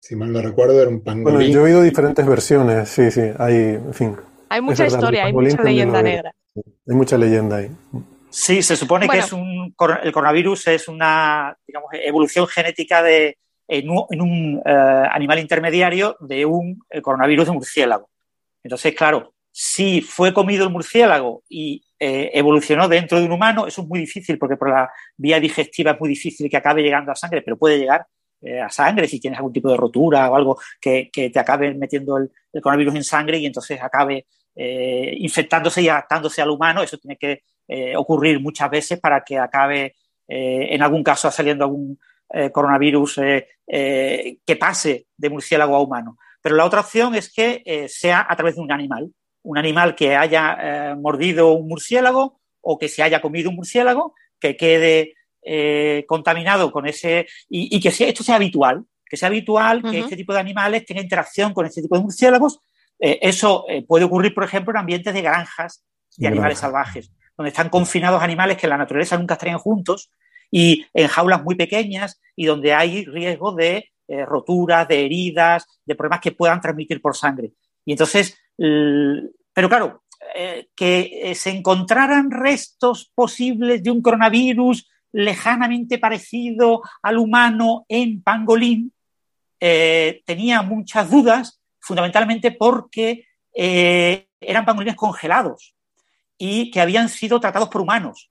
[0.00, 1.38] si mal no recuerdo, era un pangolín.
[1.38, 4.16] Bueno, yo he oído diferentes versiones, sí, sí, hay, en fin.
[4.50, 6.34] Hay mucha historia, hay mucha leyenda negra.
[6.54, 7.70] Hay mucha leyenda ahí.
[8.30, 9.22] Sí, se supone Bueno.
[9.22, 13.38] que es un, el coronavirus es una digamos, evolución genética de,
[13.68, 18.10] en un, eh, animal intermediario de un eh, coronavirus de murciélago.
[18.62, 23.82] Entonces, claro, si fue comido el murciélago y eh, evolucionó dentro de un humano, eso
[23.82, 27.16] es muy difícil porque por la vía digestiva es muy difícil que acabe llegando a
[27.16, 28.06] sangre, pero puede llegar
[28.62, 32.18] a sangre si tienes algún tipo de rotura o algo que, que te acabe metiendo
[32.18, 36.82] el, el coronavirus en sangre y entonces acabe infectándose y adaptándose al humano.
[36.82, 37.42] Eso tiene que
[37.96, 39.94] ocurrir muchas veces para que acabe,
[40.28, 41.98] en algún caso, saliendo algún
[42.30, 46.18] eh, coronavirus eh, eh, que pase de murciélago a humano.
[46.42, 49.10] Pero la otra opción es que eh, sea a través de un animal,
[49.42, 54.14] un animal que haya eh, mordido un murciélago o que se haya comido un murciélago,
[54.38, 59.28] que quede eh, contaminado con ese y, y que sea, esto sea habitual, que sea
[59.28, 62.58] habitual que este tipo de animales tenga interacción con este tipo de murciélagos.
[62.98, 65.84] Eh, eso eh, puede ocurrir, por ejemplo, en ambientes de granjas
[66.16, 70.10] de animales salvajes, donde están confinados animales que en la naturaleza nunca estarían juntos
[70.56, 75.96] y en jaulas muy pequeñas y donde hay riesgo de eh, roturas, de heridas, de
[75.96, 77.54] problemas que puedan transmitir por sangre.
[77.84, 80.04] Y entonces, pero claro,
[80.36, 88.22] eh, que eh, se encontraran restos posibles de un coronavirus lejanamente parecido al humano en
[88.22, 88.92] pangolín,
[89.58, 95.74] tenía muchas dudas, fundamentalmente porque eran pangolines congelados
[96.36, 98.30] y que habían sido tratados por humanos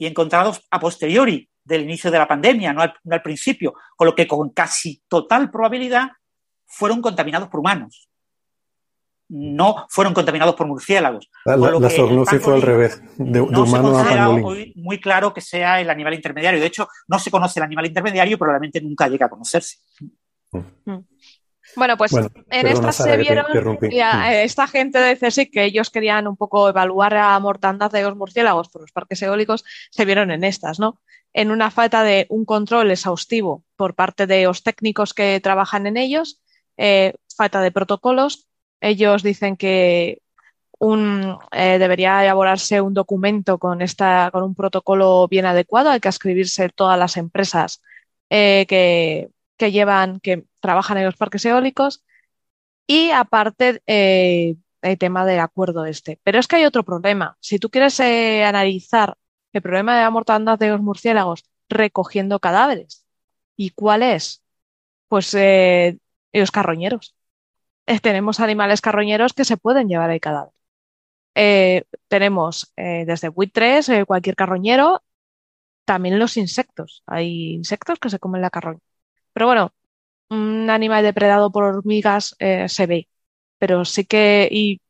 [0.00, 4.06] y encontrados a posteriori del inicio de la pandemia, no al, no al principio, con
[4.06, 6.08] lo que con casi total probabilidad
[6.66, 8.08] fueron contaminados por humanos.
[9.28, 11.30] No fueron contaminados por murciélagos.
[11.44, 13.70] La, Con la, lo la que el zoonosis fue al revés, de, de no se
[13.70, 14.44] humano a considera pangolín.
[14.46, 16.58] hoy muy claro que sea el animal intermediario.
[16.58, 19.80] De hecho, no se conoce el animal intermediario y probablemente nunca llega a conocerse.
[21.76, 23.46] Bueno, pues Bueno, en estas se vieron,
[23.90, 28.02] ya, eh, esta gente de CSIC que ellos querían un poco evaluar la mortandad de
[28.02, 31.00] los murciélagos por los parques eólicos, se vieron en estas, ¿no?
[31.32, 35.96] En una falta de un control exhaustivo por parte de los técnicos que trabajan en
[35.96, 36.40] ellos,
[36.76, 38.48] eh, falta de protocolos.
[38.80, 40.22] Ellos dicen que
[40.78, 45.90] un, eh, debería elaborarse un documento con, esta, con un protocolo bien adecuado.
[45.90, 47.82] Hay que escribirse todas las empresas
[48.30, 52.04] eh, que, que llevan, que trabajan en los parques eólicos.
[52.86, 56.20] Y aparte, eh, el tema del acuerdo este.
[56.24, 57.36] Pero es que hay otro problema.
[57.40, 59.16] Si tú quieres eh, analizar
[59.52, 63.06] el problema de la mortandad de los murciélagos recogiendo cadáveres,
[63.56, 64.42] ¿y cuál es?
[65.08, 65.98] Pues eh,
[66.32, 67.16] los carroñeros.
[68.02, 70.52] Tenemos animales carroñeros que se pueden llevar el cadáver.
[72.08, 75.02] Tenemos desde buitres, cualquier carroñero,
[75.84, 77.02] también los insectos.
[77.06, 78.80] Hay insectos que se comen la carroña.
[79.32, 79.72] Pero bueno,
[80.30, 83.08] un animal depredado por hormigas eh, se ve,
[83.58, 84.80] pero sí que, y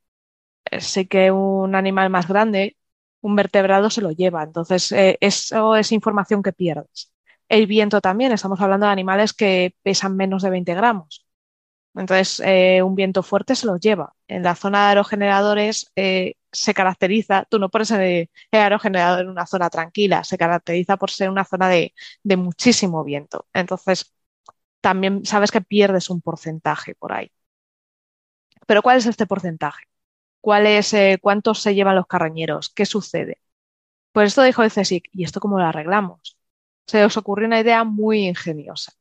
[0.70, 2.76] eh, sí que un animal más grande,
[3.22, 4.42] un vertebrado se lo lleva.
[4.44, 7.12] Entonces, eh, eso es información que pierdes.
[7.48, 11.26] El viento también, estamos hablando de animales que pesan menos de 20 gramos.
[11.94, 12.40] Entonces,
[12.85, 14.14] un viento fuerte se los lleva.
[14.29, 15.92] En la zona de aerogeneradores
[16.53, 21.31] se caracteriza, tú no pones el aerogenerador en una zona tranquila, se caracteriza por ser
[21.31, 23.46] una zona de, de muchísimo viento.
[23.53, 24.12] Entonces,
[24.81, 27.31] también sabes que pierdes un porcentaje por ahí.
[28.66, 29.85] Pero ¿cuál es este porcentaje?
[30.40, 32.71] ¿Cuál eh, ¿Cuántos se llevan los carroñeros?
[32.71, 33.40] ¿Qué sucede?
[34.12, 36.38] Pues esto dijo el CSIC, ¿y esto cómo lo arreglamos?
[36.87, 38.93] Se os ocurrió una idea muy ingeniosa.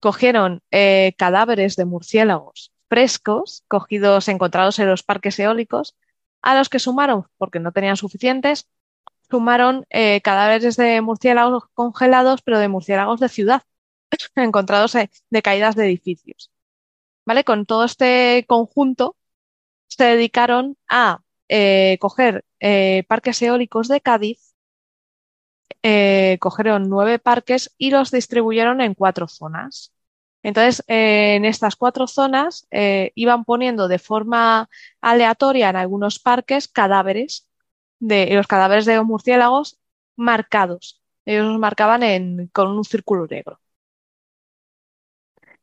[0.00, 5.96] Cogieron eh, cadáveres de murciélagos frescos, cogidos, encontrados en los parques eólicos,
[6.42, 8.68] a los que sumaron, porque no tenían suficientes,
[9.30, 13.62] sumaron eh, cadáveres de murciélagos congelados, pero de murciélagos de ciudad,
[14.36, 16.50] encontrados eh, de caídas de edificios.
[17.26, 17.44] ¿Vale?
[17.44, 19.16] Con todo este conjunto
[19.88, 24.54] se dedicaron a eh, coger eh, parques eólicos de Cádiz,
[26.40, 29.92] cogieron nueve parques y los distribuyeron en cuatro zonas.
[30.42, 32.66] Entonces, en estas cuatro zonas
[33.14, 34.70] iban poniendo de forma
[35.02, 37.48] aleatoria en algunos parques cadáveres
[37.98, 39.78] de los cadáveres de murciélagos
[40.16, 41.02] marcados.
[41.26, 43.60] Ellos los marcaban con un círculo negro.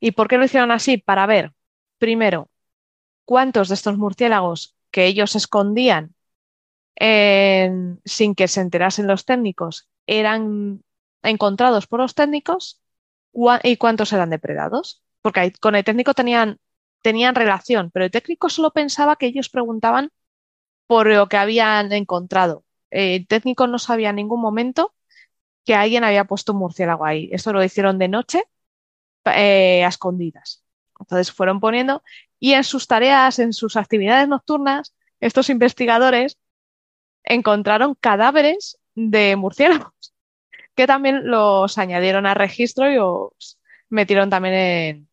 [0.02, 0.98] ¿Y por qué lo hicieron así?
[0.98, 1.54] Para ver,
[2.00, 2.50] primero,
[3.26, 6.16] cuántos de estos murciélagos que ellos escondían
[6.96, 10.84] en- sin que se enterasen los técnicos eran
[11.24, 12.82] encontrados por los técnicos
[13.64, 15.04] y cuántos eran depredados.
[15.22, 16.60] Porque con el técnico tenían,
[17.02, 20.12] tenían relación, pero el técnico solo pensaba que ellos preguntaban
[20.88, 22.66] por lo que habían encontrado.
[22.90, 24.94] El técnico no sabía en ningún momento
[25.66, 27.30] que alguien había puesto un murciélago ahí.
[27.32, 28.44] Esto lo hicieron de noche,
[29.26, 30.64] eh, escondidas.
[31.00, 32.04] Entonces fueron poniendo
[32.40, 36.38] y en sus tareas, en sus actividades nocturnas, estos investigadores
[37.24, 40.14] encontraron cadáveres de murciélagos
[40.76, 45.10] que también los añadieron al registro y los metieron también en,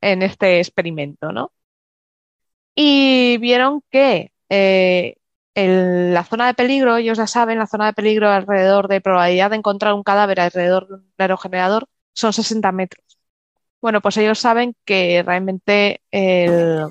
[0.00, 1.52] en este experimento, ¿no?
[2.74, 5.16] Y vieron que eh,
[5.54, 9.50] el- la zona de peligro, ellos ya saben, la zona de peligro alrededor de probabilidad
[9.50, 13.18] de encontrar un cadáver alrededor de un aerogenerador son 60 metros.
[13.80, 16.84] Bueno, pues ellos saben que realmente eh,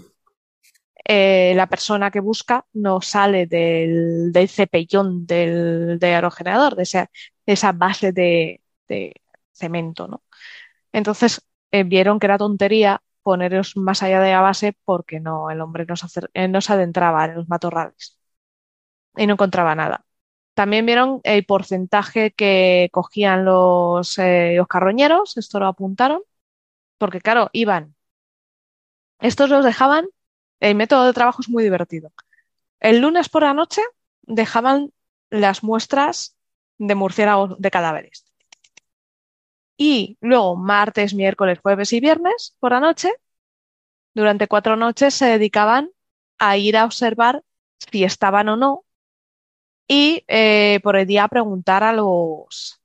[1.56, 7.10] la persona que busca no sale del, del cepellón del, aerogenerador, de esa,
[7.46, 9.14] de esa base de, de
[9.54, 10.24] cemento, ¿no?
[10.94, 15.62] Entonces eh, vieron que era tontería poneros más allá de la base porque no, el
[15.62, 18.20] hombre no se, eh, no se adentraba en los matorrales
[19.18, 20.06] y no encontraba nada.
[20.54, 26.22] También vieron el porcentaje que cogían los, eh, los carroñeros, esto lo apuntaron,
[26.98, 27.96] porque claro, iban.
[29.20, 30.08] Estos los dejaban,
[30.60, 32.12] el método de trabajo es muy divertido.
[32.80, 33.82] El lunes por la noche
[34.24, 34.92] dejaban
[35.30, 36.36] las muestras
[36.78, 38.26] de murciélagos de cadáveres.
[39.78, 43.12] Y luego martes, miércoles, jueves y viernes por la noche,
[44.14, 45.90] durante cuatro noches se dedicaban
[46.38, 47.44] a ir a observar
[47.92, 48.86] si estaban o no
[49.92, 52.82] y eh, por el día preguntar a los,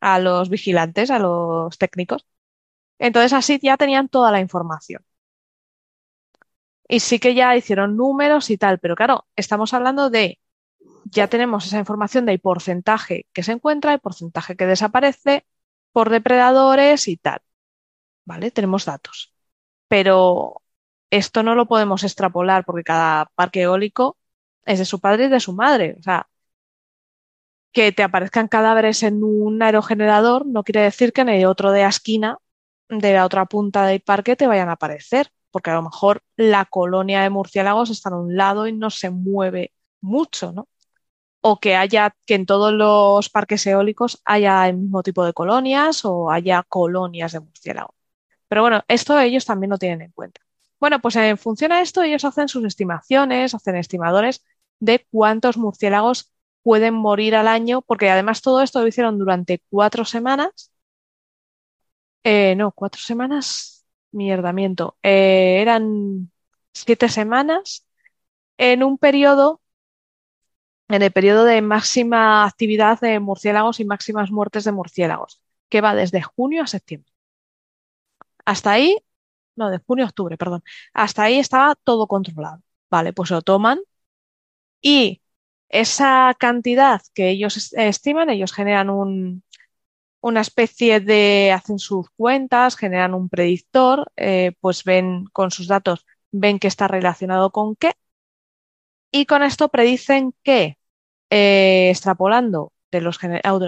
[0.00, 2.26] a los vigilantes, a los técnicos.
[2.98, 5.04] Entonces así ya tenían toda la información.
[6.88, 10.40] Y sí que ya hicieron números y tal, pero claro, estamos hablando de,
[11.06, 15.46] ya tenemos esa información del porcentaje que se encuentra, el porcentaje que desaparece
[15.92, 17.40] por depredadores y tal.
[18.24, 18.50] ¿Vale?
[18.50, 19.34] Tenemos datos.
[19.88, 20.62] Pero
[21.10, 24.18] esto no lo podemos extrapolar porque cada parque eólico
[24.66, 25.96] es de su padre y de su madre.
[26.00, 26.28] O sea,
[27.74, 31.84] que te aparezcan cadáveres en un aerogenerador no quiere decir que en el otro de
[31.84, 32.38] esquina,
[32.88, 36.66] de la otra punta del parque, te vayan a aparecer, porque a lo mejor la
[36.66, 40.68] colonia de murciélagos está a un lado y no se mueve mucho, ¿no?
[41.42, 46.04] O que haya, que en todos los parques eólicos haya el mismo tipo de colonias
[46.04, 47.94] o haya colonias de murciélagos.
[48.48, 50.40] Pero bueno, esto ellos también lo tienen en cuenta.
[50.80, 54.44] Bueno, pues en función a esto, ellos hacen sus estimaciones, hacen estimadores
[54.80, 56.33] de cuántos murciélagos
[56.64, 60.72] pueden morir al año, porque además todo esto lo hicieron durante cuatro semanas.
[62.24, 64.96] Eh, no, cuatro semanas, mierdamiento.
[65.02, 66.30] Eh, eran
[66.72, 67.86] siete semanas
[68.58, 69.62] en un periodo,
[70.88, 75.94] en el periodo de máxima actividad de murciélagos y máximas muertes de murciélagos, que va
[75.94, 77.12] desde junio a septiembre.
[78.44, 78.96] Hasta ahí,
[79.56, 80.62] no, de junio a octubre, perdón.
[80.94, 82.62] Hasta ahí estaba todo controlado.
[82.90, 83.80] Vale, pues lo toman
[84.80, 85.20] y
[85.68, 89.42] esa cantidad que ellos es- estiman, ellos generan un,
[90.20, 96.06] una especie de, hacen sus cuentas, generan un predictor, eh, pues ven con sus datos,
[96.32, 97.92] ven que está relacionado con qué,
[99.10, 100.78] y con esto predicen que,
[101.30, 103.18] eh, extrapolando de los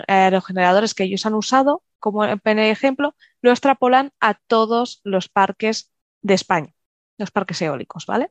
[0.08, 6.74] aerogeneradores que ellos han usado, como ejemplo, lo extrapolan a todos los parques de España,
[7.18, 8.30] los parques eólicos, ¿vale?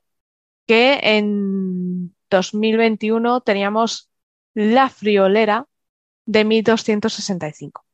[0.68, 4.10] Que en 2021 teníamos
[4.54, 5.68] la friolera
[6.26, 7.86] de 1265,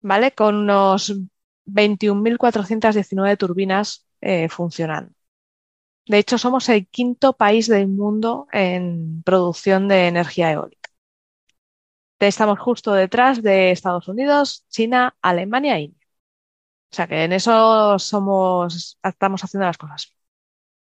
[0.00, 0.32] ¿vale?
[0.32, 1.14] Con unos
[1.66, 5.12] 21.419 turbinas eh, funcionando.
[6.06, 10.90] De hecho, somos el quinto país del mundo en producción de energía eólica.
[12.20, 16.06] Estamos justo detrás de Estados Unidos, China, Alemania e India.
[16.92, 20.12] O sea que en eso somos, estamos haciendo las cosas.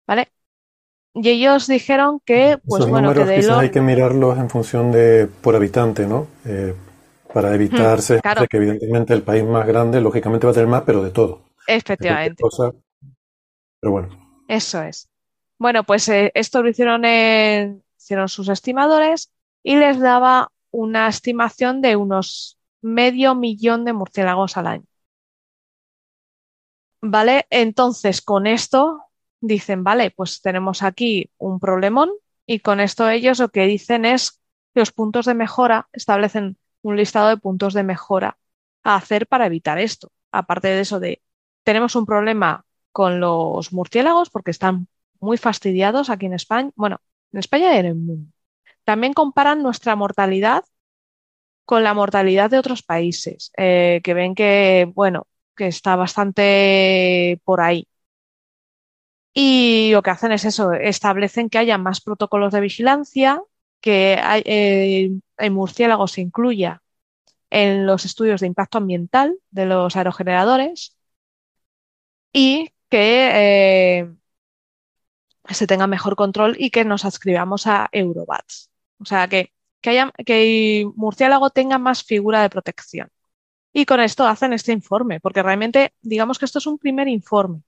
[0.06, 0.32] ¿Vale?
[1.14, 4.48] Y ellos dijeron que, pues Esos bueno, que números de quizás hay que mirarlos en
[4.48, 6.27] función de por habitante, ¿no?
[6.44, 6.75] Eh,
[7.33, 8.46] para evitarse Hmm, claro.
[8.48, 11.42] que evidentemente el país más grande lógicamente va a tener más, pero de todo.
[11.66, 12.42] Efectivamente.
[12.42, 12.72] cosa.
[13.81, 14.09] Pero bueno.
[14.48, 15.09] Eso es.
[15.59, 21.81] Bueno, pues eh, esto lo hicieron en, hicieron sus estimadores y les daba una estimación
[21.81, 24.85] de unos medio millón de murciélagos al año.
[27.01, 27.46] ¿Vale?
[27.51, 29.03] Entonces, con esto
[29.42, 32.11] dicen, vale, pues tenemos aquí un problemón
[32.46, 34.40] y con esto ellos lo que dicen es
[34.72, 38.38] que los puntos de mejora establecen un listado de puntos de mejora
[38.85, 40.11] a hacer para evitar esto.
[40.31, 41.22] Aparte de eso de,
[41.64, 44.88] tenemos un problema con los murciélagos porque están
[45.20, 47.00] muy fastidiados aquí en España, bueno,
[47.33, 48.33] en España y en el mundo.
[48.85, 50.64] También comparan nuestra mortalidad
[51.64, 55.26] con la mortalidad de otros países, eh, que ven que, bueno,
[55.57, 57.87] que está bastante por ahí.
[59.35, 63.40] Y lo que hacen es eso, establecen que haya más protocolos de vigilancia,
[63.81, 66.83] que hay, eh, el murciélago se incluya
[67.51, 70.97] en los estudios de impacto ambiental de los aerogeneradores
[72.33, 74.12] y que eh,
[75.51, 78.71] se tenga mejor control y que nos adscribamos a Eurobats.
[78.99, 83.09] O sea, que, que, el murciélago tenga más figura de protección.
[83.73, 87.62] Y con esto hacen este informe, porque realmente, digamos que esto es un primer informe.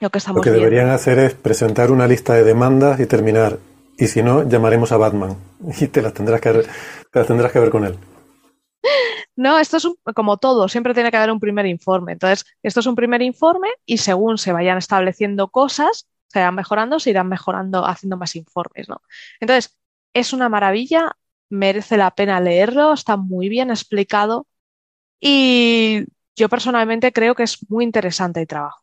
[0.00, 0.60] Lo que Lo estamos que viendo.
[0.60, 3.58] deberían hacer es presentar una lista de demandas y terminar.
[3.98, 5.36] Y si no, llamaremos a Batman
[5.80, 7.98] y te las tendrás que, te las tendrás que ver con él.
[9.36, 12.12] No, esto es un- como todo, siempre tiene que haber un primer informe.
[12.12, 16.98] Entonces, esto es un primer informe y según se vayan estableciendo cosas, se irán mejorando,
[17.00, 19.02] se irán mejorando, haciendo más informes, ¿no?
[19.40, 19.76] Entonces,
[20.14, 21.12] es una maravilla,
[21.50, 24.46] merece la pena leerlo, está muy bien explicado
[25.20, 26.04] y
[26.36, 28.82] yo personalmente creo que es muy interesante el trabajo.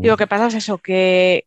[0.00, 1.46] Y lo que pasa es eso, que,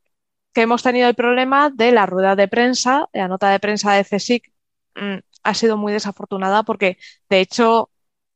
[0.54, 4.04] que hemos tenido el problema de la rueda de prensa, la nota de prensa de
[4.04, 4.54] CSIC
[4.96, 6.98] mm, ha sido muy desafortunada porque,
[7.30, 7.92] de hecho,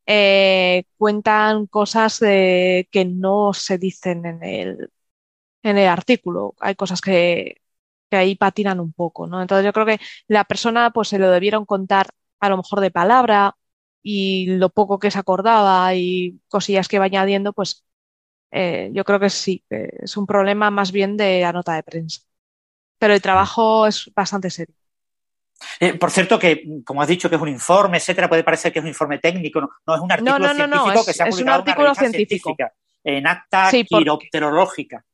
[0.07, 4.91] eh, cuentan cosas de- que no se dicen en el,
[5.63, 6.55] en el artículo.
[6.59, 7.61] Hay cosas que,
[8.09, 9.41] que ahí patinan un poco, ¿no?
[9.41, 12.07] Entonces yo creo que la persona pues se lo debieron contar
[12.39, 13.57] a lo mejor de palabra
[14.03, 17.85] y lo poco que se acordaba y cosillas que iba añadiendo, pues
[18.51, 21.84] eh, yo creo que sí, que es un problema más bien de la nota de
[21.84, 22.21] prensa.
[22.97, 24.75] Pero el trabajo es bastante serio.
[25.79, 28.79] Eh, por cierto, que como has dicho que es un informe, etcétera, puede parecer que
[28.79, 31.13] es un informe técnico, no, no es un artículo no, no, no, científico es- que
[31.13, 32.49] se ha es un publicado en una artículo científico.
[32.55, 35.05] científica, en acta Sí, porque- quiropterológica.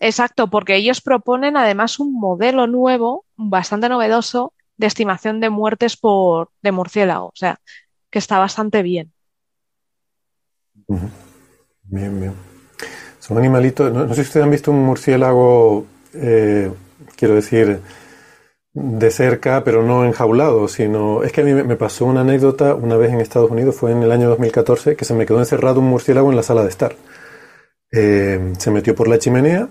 [0.00, 6.50] Exacto, porque ellos proponen además un modelo nuevo, bastante novedoso, de estimación de muertes por
[6.62, 7.26] de murciélago.
[7.26, 7.60] O sea,
[8.10, 9.12] que está bastante bien.
[10.86, 11.10] Ujú.
[11.90, 12.32] Bien, bien.
[13.20, 13.92] Son animalitos.
[13.92, 16.70] No, sé si ustedes han visto un murciélago, eh,
[17.16, 17.80] quiero decir,
[18.74, 21.22] de cerca, pero no enjaulado, sino.
[21.24, 24.02] Es que a mí me- pasó una anécdota una vez en Estados Unidos, fue en
[24.02, 26.96] el año 2014, que se me quedó encerrado un murciélago en la sala de estar.
[27.92, 29.68] Eh, se metió por la chimenea,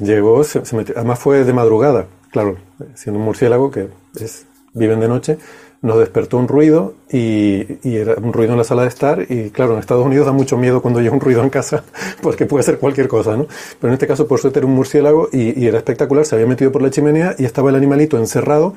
[0.00, 2.56] llegó, se metió- además fue de madrugada, claro,
[2.94, 3.88] siendo un murciélago que
[4.20, 5.38] es, viven de noche,
[5.80, 9.50] nos despertó un ruido y, y era un ruido en la sala de estar y
[9.50, 11.84] claro, en Estados Unidos da mucho miedo cuando llega un ruido en casa
[12.22, 13.46] porque puede ser cualquier cosa, ¿no?
[13.80, 16.46] Pero en este caso por suerte era un murciélago y, y era espectacular, se había
[16.46, 18.74] metido por la chimenea y estaba el animalito encerrado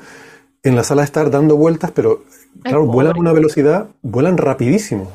[0.62, 2.24] en la sala de estar dando vueltas, pero
[2.62, 5.10] claro, vuelan a una velocidad, vuelan rapidísimo.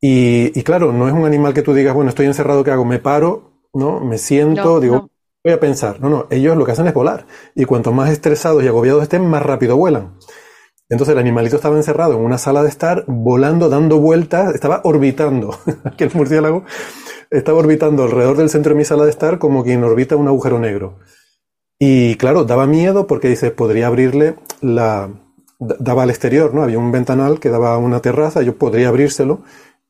[0.00, 2.84] Y, y claro, no es un animal que tú digas, bueno, estoy encerrado, ¿qué hago?
[2.84, 4.00] Me paro, ¿no?
[4.00, 5.10] Me siento, No, digo, no.
[5.44, 6.00] voy a pensar.
[6.00, 7.26] No, no, ellos lo que hacen es volar.
[7.54, 10.14] Y cuanto más estresados y agobiados estén, más rápido vuelan.
[10.90, 15.58] Entonces el animalito estaba encerrado en una sala de estar, volando, dando vueltas, estaba orbitando.
[15.84, 16.64] Aquel murciélago
[17.30, 20.58] estaba orbitando alrededor del centro de mi sala de estar como quien orbita un agujero
[20.58, 20.98] negro.
[21.78, 25.10] Y claro, daba miedo porque dices, podría abrirle la.
[25.58, 26.62] daba al exterior, ¿no?
[26.62, 29.42] Había un ventanal que daba a una terraza, yo podría abrírselo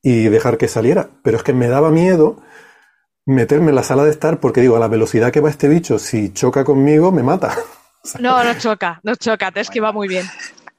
[0.02, 1.10] y dejar que saliera.
[1.22, 2.36] Pero es que me daba miedo
[3.24, 5.98] meterme en la sala de estar porque digo, a la velocidad que va este bicho,
[5.98, 7.56] si choca conmigo, me mata.
[8.20, 10.24] No, no choca, no choca, te esquiva muy bien.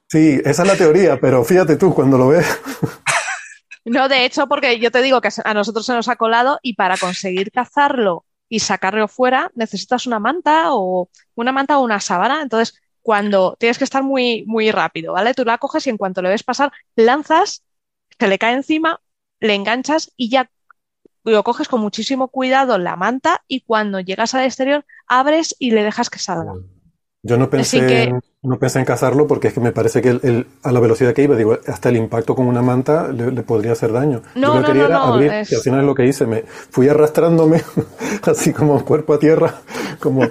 [0.10, 2.46] Sí, esa es la teoría, pero fíjate tú, cuando lo ves.
[3.86, 6.74] No, de hecho, porque yo te digo que a nosotros se nos ha colado y
[6.74, 12.42] para conseguir cazarlo y sacarlo fuera necesitas una manta o una manta o una sábana.
[12.42, 15.34] Entonces, cuando tienes que estar muy, muy rápido, ¿vale?
[15.34, 17.64] Tú la coges y en cuanto le ves pasar, lanzas,
[18.20, 19.02] se le cae encima,
[19.40, 20.52] le enganchas y ya
[21.24, 25.84] lo coges con muchísimo cuidado la manta y cuando llegas al exterior abres y le
[25.84, 26.54] dejas que salga.
[27.22, 30.10] Yo no pensé, que- en, no pensé en cazarlo porque es que me parece que
[30.10, 33.32] el- el- a la velocidad que iba, digo, hasta el impacto con una manta le,
[33.32, 34.22] le podría hacer daño.
[34.36, 35.86] No, Yo lo no, que quería no, era no, abrir es- y al final es
[35.86, 36.26] lo que hice.
[36.26, 37.62] Me fui arrastrándome
[38.24, 39.62] así como cuerpo a tierra,
[40.00, 40.22] como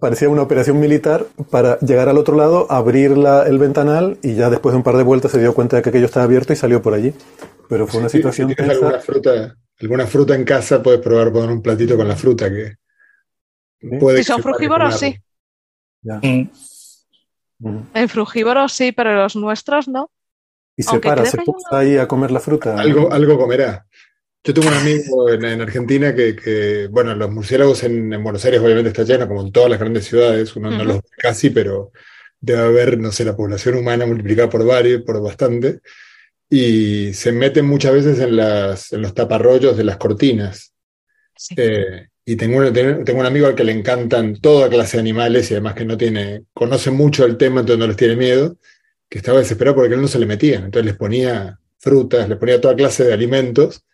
[0.00, 4.48] parecía una operación militar para llegar al otro lado, abrir la- el ventanal y ya
[4.48, 6.56] después de un par de vueltas se dio cuenta de que aquello estaba abierto y
[6.56, 7.12] salió por allí.
[7.68, 8.86] Pero fue una Si- situación si tienes tensa.
[8.86, 12.76] alguna fruta, alguna fruta en casa, puedes probar poner un platito con la fruta que
[14.00, 15.14] puede Si son frugívoros, sí.
[16.06, 16.20] Ya.
[17.58, 17.82] Ujú.
[17.94, 20.10] En frugívoros sí, pero los nuestros no.
[20.76, 22.78] Y se Aunque para, se posa ahí a comer la fruta.
[22.78, 23.86] Algo, algo comerá.
[24.44, 28.44] Yo tengo un amigo en, en Argentina que, que, bueno, los murciélagos en, en Buenos
[28.44, 31.50] Aires obviamente está lleno, como en todas las grandes ciudades, uno no los ve casi,
[31.50, 31.90] pero
[32.40, 35.80] debe haber, no sé, la población humana multiplicada por varios, por bastante,
[36.48, 40.72] y se meten muchas veces en, las, en los taparrollos de las cortinas.
[41.56, 42.74] Eh, y tengo un,
[43.04, 45.96] tengo un amigo al que le encantan toda clase de animales y además que no
[45.96, 48.58] tiene, conoce mucho el tema, entonces no les tiene miedo,
[49.08, 50.56] que estaba desesperado porque él no se le metía.
[50.58, 53.84] Entonces les ponía frutas, les ponía toda clase de alimentos.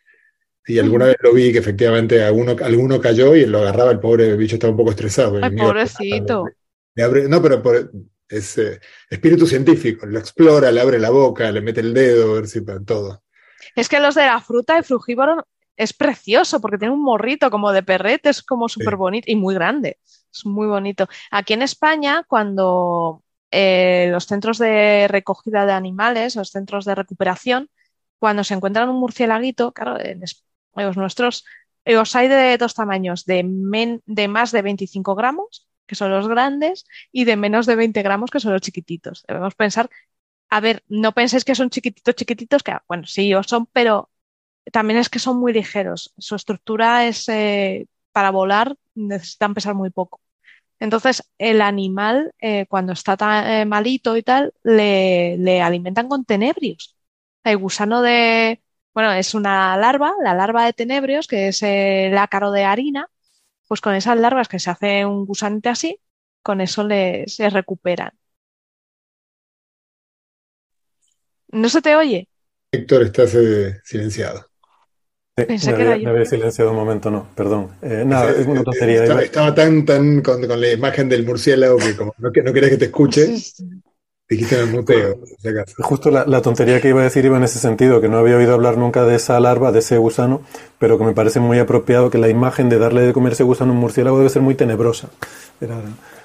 [0.67, 4.37] Y alguna vez lo vi que efectivamente alguno, alguno cayó y lo agarraba, el pobre
[4.37, 5.39] bicho estaba un poco estresado.
[5.39, 6.45] el Ay, pobrecito.
[6.95, 7.91] le abre, no, pero por-
[8.29, 8.81] es eh,
[9.11, 12.65] espíritu científico, lo explora, le abre la boca, le mete el dedo, a ver si
[12.85, 13.23] todo.
[13.77, 15.47] Es que los de la fruta, el frugívoro,
[15.83, 19.55] es precioso porque tiene un morrito como de perrete, es como súper bonito y muy
[19.55, 19.99] grande.
[20.33, 21.09] Es muy bonito.
[21.31, 27.71] Aquí en España, cuando eh, los centros de recogida de animales, los centros de recuperación,
[28.19, 30.21] cuando se encuentran un murciélaguito, claro, en
[30.77, 31.45] los nuestros,
[31.85, 36.29] los hay de dos tamaños, de, men- de más de 25 gramos, que son los
[36.29, 39.25] grandes, y de menos de 20 gramos, que son los chiquititos.
[39.29, 39.91] Debemos pensar
[40.51, 44.11] a ver, no penséis que son chiquititos, chiquititos, que bueno, sí, lo son, pero
[44.71, 46.13] también es que son muy ligeros.
[46.19, 50.21] Su estructura es, eh, para volar, necesitan pesar muy poco.
[50.79, 56.97] Entonces, el animal, eh, cuando está tan, eh, malito y tal, le, alimentan con tenebrios.
[57.45, 58.63] El gusano de,
[58.95, 63.09] bueno, es una larva, la larva de tenebrios, que es el ácaro de harina,
[63.69, 66.01] pues con esas larvas que se hace un gusanete así,
[66.43, 68.13] con eso le, se recuperan.
[71.53, 72.29] ¿No se te oye?
[72.73, 73.37] Héctor, estás
[73.85, 74.52] silenciado.
[75.37, 76.05] Sí, Pensé me que era había, yo.
[76.05, 77.71] me había silenciado un momento, no, perdón.
[77.81, 79.05] Eh, nada, es una tontería.
[79.05, 82.73] Estaba, tan, tan con, con la imagen del murciélago que como no, que- no querías
[82.73, 83.29] que te escuche,
[84.29, 85.21] dijiste en el muteo.
[85.79, 88.37] Justo la, la tontería que iba a decir iba en ese sentido, que no había
[88.37, 90.43] oído hablar nunca de esa larva, de ese gusano,
[90.79, 93.73] pero que me parece muy apropiado que la imagen de darle de comer ese gusano
[93.73, 95.09] a un murciélago debe ser muy tenebrosa.
[95.63, 95.77] Era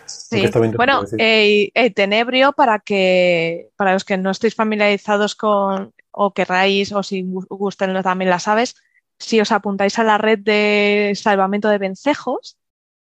[0.05, 0.49] Sí.
[0.75, 6.91] Bueno, eh, el tenebrio, para que, para los que no estéis familiarizados con, o querráis,
[6.93, 8.75] o si gu- gusten también las aves,
[9.19, 12.57] si os apuntáis a la red de salvamento de vencejos,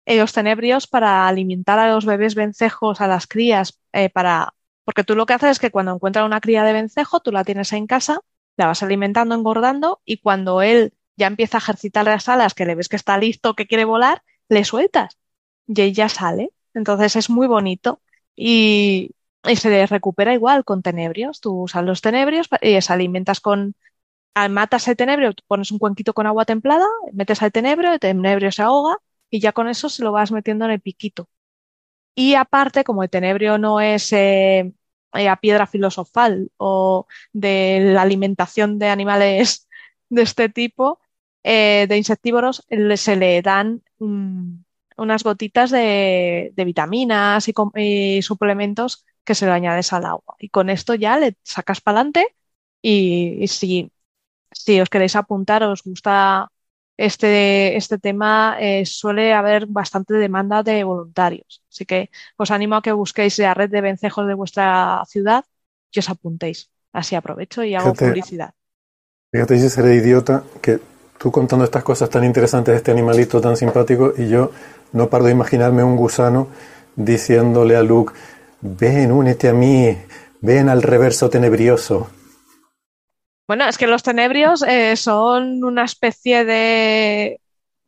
[0.07, 5.05] eh, los tenebrios para alimentar a los bebés vencejos, a las crías, eh, para, porque
[5.05, 7.73] tú lo que haces es que cuando encuentras una cría de vencejo, tú la tienes
[7.73, 8.21] en casa,
[8.57, 12.75] la vas alimentando, engordando, y cuando él ya empieza a ejercitar las alas, que le
[12.75, 15.19] ves que está listo, que quiere volar, le sueltas
[15.67, 16.51] y él ya sale.
[16.75, 18.01] Entonces es muy bonito
[18.37, 19.11] y,
[19.45, 21.41] y se recupera igual con tenebrios.
[21.41, 23.75] Tú usas los tenebrios y se alimentas con...
[24.51, 28.63] Matas el tenebrio, pones un cuenquito con agua templada, metes al tenebrio, el tenebrio se
[28.63, 28.99] ahoga
[29.31, 31.29] y ya con eso se lo vas metiendo en el piquito.
[32.15, 34.73] Y aparte, como el tenebrio no es eh,
[35.15, 39.69] eh, a piedra filosofal o de la alimentación de animales
[40.09, 41.01] de este tipo,
[41.45, 42.67] eh, de insectívoros,
[42.97, 44.55] se le dan mm,
[44.97, 50.37] unas gotitas de, vitaminas y, suplementos que se lo añades al agua.
[50.39, 52.37] Y con esto ya le sacas para adelante
[52.83, 53.93] y si,
[54.53, 56.51] si os queréis apuntar, os gusta
[56.97, 61.63] este, este tema, eh, suele haber bastante demanda de voluntarios.
[61.71, 65.45] Así que os animo a que busquéis la red de vencejos de vuestra ciudad
[65.93, 66.71] y os apuntéis.
[66.93, 68.07] Así aprovecho y hago Fíjate.
[68.07, 68.55] publicidad.
[69.31, 70.81] Fíjate si seré idiota que
[71.19, 74.51] tú contando estas cosas tan interesantes de este animalito tan simpático y yo
[74.93, 76.49] no paro de imaginarme un gusano
[76.97, 78.15] diciéndole a Luke,
[78.61, 79.97] ven, únete a mí,
[80.41, 82.11] ven al reverso tenebrioso.
[83.49, 87.41] Bueno, es que los tenebrios eh, son una especie de,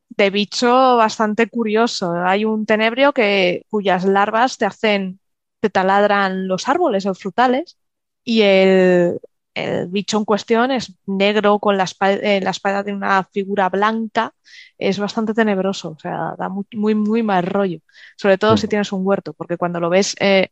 [0.09, 2.13] de bicho bastante curioso.
[2.15, 5.21] Hay un tenebrio que, cuyas larvas te hacen,
[5.61, 7.77] te taladran los árboles o frutales
[8.25, 9.21] y el,
[9.55, 13.69] el bicho en cuestión es negro con la espalda, eh, la espalda de una figura
[13.69, 14.33] blanca,
[14.79, 17.81] es bastante tenebroso, o sea, da muy, muy, muy mal rollo,
[18.17, 20.17] sobre todo si tienes un huerto, porque cuando lo ves...
[20.21, 20.49] Eh,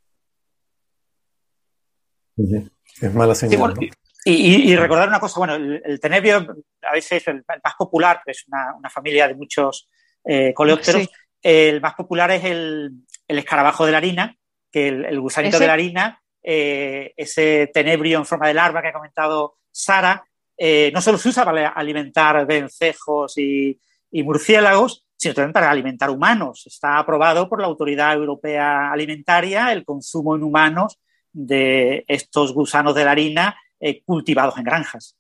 [3.01, 3.75] es mala señal.
[3.79, 3.91] Sí, y,
[4.33, 6.47] y, y, recordar una cosa, bueno, el, el tenebrio
[6.83, 9.89] a veces el, el más popular, es una, una, familia de muchos
[10.25, 11.11] eh, coleópteros, sí.
[11.43, 12.93] el más popular es el,
[13.27, 14.37] el, escarabajo de la harina,
[14.71, 15.65] que el, el gusanito ¿Ese?
[15.65, 20.25] de la harina, eh, ese tenebrio en forma de larva que ha comentado Sara,
[20.57, 26.11] eh, no solo se usa para alimentar vencejos y, y murciélagos, sino también para alimentar
[26.11, 26.65] humanos.
[26.67, 30.99] Está aprobado por la Autoridad Europea Alimentaria el consumo en humanos
[31.33, 35.17] de estos gusanos de la harina eh, cultivados en granjas.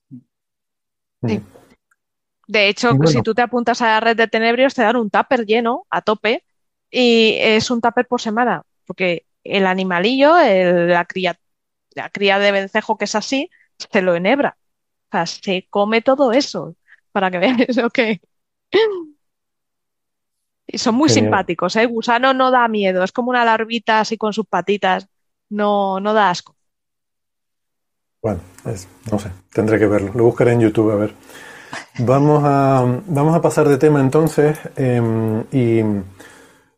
[1.26, 1.40] Sí.
[2.46, 3.06] De hecho, bueno.
[3.06, 6.00] si tú te apuntas a la red de Tenebrios, te dan un tupper lleno a
[6.00, 6.44] tope
[6.90, 11.38] y es un tupper por semana, porque el animalillo, el, la, cría,
[11.94, 14.56] la cría de vencejo que es así, se lo enhebra.
[15.08, 16.74] O sea, se come todo eso,
[17.12, 18.20] para que veas lo que...
[20.66, 21.24] Y son muy Genial.
[21.24, 21.82] simpáticos, ¿eh?
[21.82, 25.08] El gusano no da miedo, es como una larvita así con sus patitas,
[25.48, 26.57] no, no da asco.
[28.22, 30.12] Bueno, es, no sé, tendré que verlo.
[30.14, 31.14] Lo buscaré en YouTube a ver.
[31.98, 35.82] Vamos a, vamos a pasar de tema entonces eh, y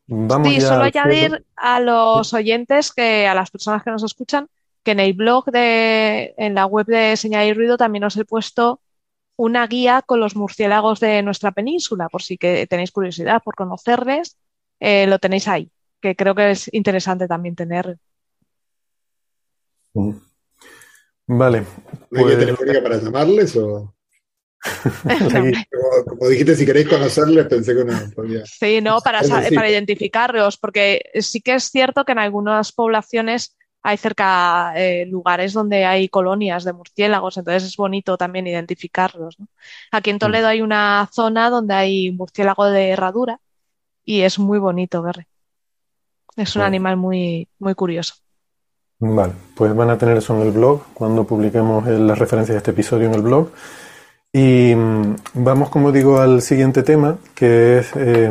[0.07, 4.49] vamos sí, solo añadir a los oyentes, que a las personas que nos escuchan,
[4.83, 8.25] que en el blog de, en la web de Señal y Ruido también os he
[8.25, 8.81] puesto
[9.37, 14.37] una guía con los murciélagos de nuestra península, por si que tenéis curiosidad por conocerles,
[14.81, 15.71] eh, lo tenéis ahí,
[16.01, 17.99] que creo que es interesante también tener.
[19.95, 20.30] Mm.
[21.33, 21.65] Vale.
[22.11, 23.95] ¿No hay telefónica para llamarles o...?
[25.03, 28.45] como, como, dijiste, si queréis conocerles, pensé que no podía.
[28.45, 33.97] Sí, no, para, para identificarlos, porque sí que es cierto que en algunas poblaciones hay
[33.97, 39.39] cerca eh, lugares donde hay colonias de murciélagos, entonces es bonito también identificarlos.
[39.39, 39.47] ¿no?
[39.93, 40.51] Aquí en Toledo mm.
[40.51, 43.41] hay una zona donde hay murciélago de herradura
[44.05, 45.27] y es muy bonito verle.
[46.37, 48.15] Es un animal muy, muy curioso.
[49.03, 52.73] Vale, pues van a tener eso en el blog cuando publiquemos las referencias de este
[52.73, 53.49] episodio en el blog.
[54.33, 58.31] Y mmm, vamos, como digo, al siguiente tema, que es, eh,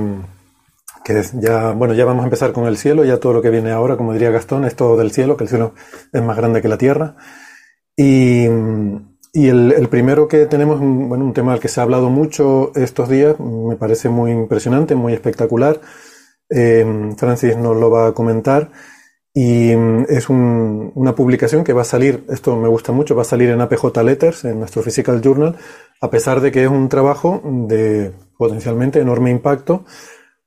[1.04, 3.50] que es ya, bueno, ya vamos a empezar con el cielo, ya todo lo que
[3.50, 5.74] viene ahora, como diría Gastón, es todo del cielo, que el cielo
[6.14, 7.16] es más grande que la tierra.
[7.98, 8.46] Y,
[9.34, 13.10] y el, primero que tenemos, bueno, un tema del que se ha hablado mucho estos
[13.10, 15.82] días, me parece muy impresionante, muy espectacular.
[16.50, 18.70] Eh, Francis nos lo va a comentar.
[19.34, 23.22] Y mm, es un, una publicación que va a salir, esto me gusta mucho, va
[23.22, 25.56] a salir en APJ Letters, en nuestro Physical Journal,
[26.02, 29.86] a pesar de que es un trabajo de potencialmente enorme impacto,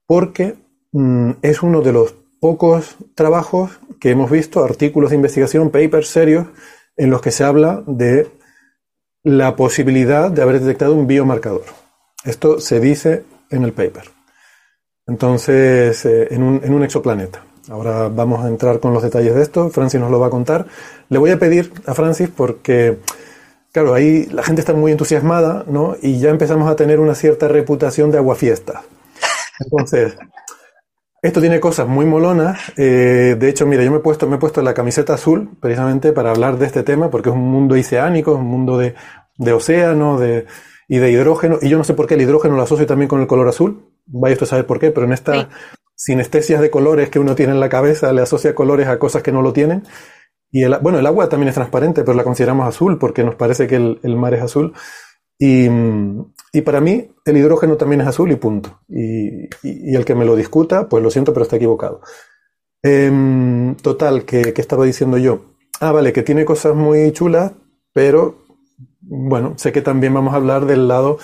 [0.07, 0.57] porque
[0.93, 6.49] mm, es uno de los pocos trabajos que hemos visto, artículos de investigación, papers serios,
[6.97, 8.29] en los que se habla de
[9.23, 11.65] la posibilidad de haber detectado un biomarcador.
[12.25, 14.05] Esto se dice en el paper.
[15.07, 17.45] Entonces, eh, en, un, en un exoplaneta.
[17.71, 19.71] Ahora vamos a entrar con los detalles de esto.
[19.71, 20.67] Francis nos lo va a contar.
[21.09, 22.99] Le voy a pedir a Francis porque,
[23.73, 25.97] claro, ahí la gente está muy entusiasmada, ¿no?
[26.03, 28.83] Y ya empezamos a tener una cierta reputación de aguafiesta.
[29.61, 30.17] Entonces,
[31.23, 32.73] esto tiene cosas muy molonas.
[32.77, 36.13] Eh, de hecho, mira, yo me he puesto, me he puesto la camiseta azul precisamente
[36.13, 38.97] para hablar de este tema porque es un mundo oceánico, es un mundo de,
[39.39, 40.47] de océano de,
[40.89, 41.59] y de hidrógeno.
[41.63, 43.89] Y yo no sé por qué el hidrógeno lo asocio también con el color azul.
[44.07, 45.49] Vaya usted a saber por qué, pero en esta
[46.03, 49.31] sinestesias de colores que uno tiene en la cabeza, le asocia colores a cosas que
[49.31, 49.85] no lo tienen.
[50.51, 53.69] Y el, bueno, el agua también es transparente, pero la consideramos azul porque nos parece
[53.69, 54.75] que el, mar es azul.
[55.39, 55.69] Y,
[56.65, 58.81] para mí el hidrógeno también es azul y punto.
[58.89, 59.47] Y,
[59.95, 62.01] el que me lo discuta, pues lo siento, pero está equivocado.
[62.83, 65.45] Eh, total, ¿qué, ¿qué estaba diciendo yo?
[65.79, 67.53] Ah, vale, que tiene cosas muy chulas,
[67.93, 68.43] pero
[69.01, 71.19] bueno, sé que también vamos a hablar del lado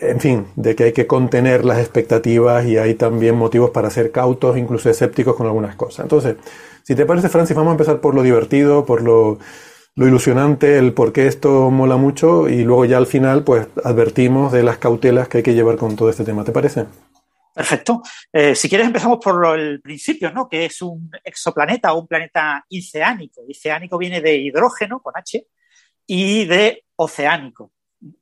[0.00, 4.10] en fin, de que hay que contener las expectativas y hay también motivos para ser
[4.10, 6.04] cautos, incluso escépticos con algunas cosas.
[6.04, 6.36] Entonces,
[6.82, 9.38] si te parece, Francis, vamos a empezar por lo divertido, por lo,
[9.96, 14.64] ilusionante, el por qué esto mola mucho y luego ya al final, pues advertimos de
[14.64, 16.44] las cautelas que hay que llevar con todo este tema.
[16.44, 16.86] ¿Te parece?
[17.54, 18.02] Perfecto.
[18.32, 20.48] Eh, si quieres empezamos por el principio, ¿no?
[20.48, 23.42] Que es un exoplaneta o un planeta oceánico.
[23.48, 25.46] Oceánico viene de hidrógeno, con H,
[26.06, 27.70] y de oceánico.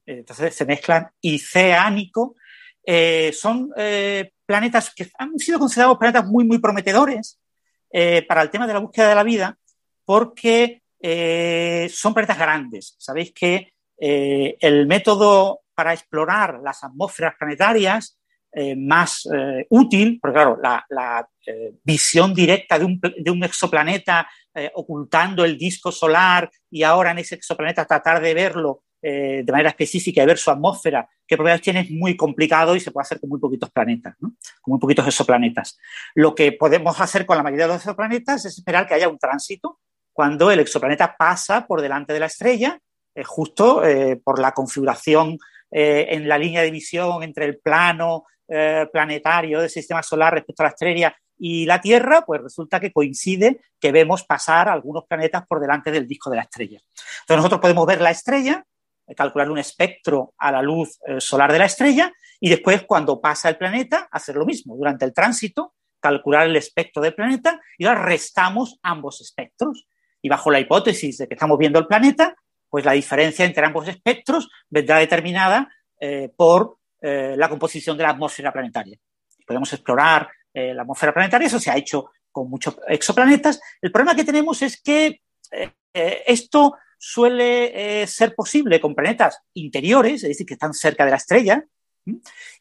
[0.06, 2.36] Entonces se mezclan oceánico.
[2.84, 7.40] Eh, son eh, planetas que han sido considerados planetas muy, muy prometedores
[7.90, 9.56] eh, para el tema de la búsqueda de la vida
[10.04, 10.80] porque
[11.90, 12.94] son planetas grandes.
[12.96, 18.16] Sabéis que el método para explorar las atmósferas planetarias
[18.76, 19.28] más
[19.70, 21.28] útil, porque claro, la, la,
[21.82, 24.28] visión directa de un, de un exoplaneta
[24.74, 29.70] ocultando el disco solar y ahora en ese exoplaneta tratar de verlo eh, de manera
[29.70, 33.20] específica y ver su atmósfera, qué probabilidades tiene, es muy complicado y se puede hacer
[33.20, 34.34] con muy poquitos planetas, ¿no?
[34.60, 35.78] con muy poquitos exoplanetas.
[36.14, 39.18] Lo que podemos hacer con la mayoría de los exoplanetas es esperar que haya un
[39.18, 39.80] tránsito
[40.12, 42.78] cuando el exoplaneta pasa por delante de la estrella,
[43.14, 45.38] eh, justo eh, por la configuración
[45.70, 48.24] eh, en la línea de visión entre el plano
[48.92, 53.62] planetario del sistema solar respecto a la estrella y la Tierra, pues resulta que coincide
[53.80, 56.78] que vemos pasar algunos planetas por delante del disco de la estrella.
[57.20, 58.62] Entonces nosotros podemos ver la estrella,
[59.14, 63.48] calcular un espectro a la luz eh, solar de la estrella y después cuando pasa
[63.48, 64.76] el planeta hacer lo mismo.
[64.76, 69.86] Durante el tránsito, calcular el espectro del planeta y ahora restamos ambos espectros.
[70.20, 72.36] Y bajo la hipótesis de que estamos viendo el planeta,
[72.68, 75.68] pues la diferencia entre ambos espectros vendrá determinada
[76.00, 78.98] eh, por eh, la composición de la atmósfera planetaria.
[79.46, 83.58] Podemos explorar la atmósfera planetaria, eso se ha hecho con muchos exoplanetas.
[83.80, 85.22] El problema que tenemos es que
[85.94, 86.74] esto
[87.04, 91.64] suele eh, ser posible con planetas interiores, es decir, que están cerca de la estrella,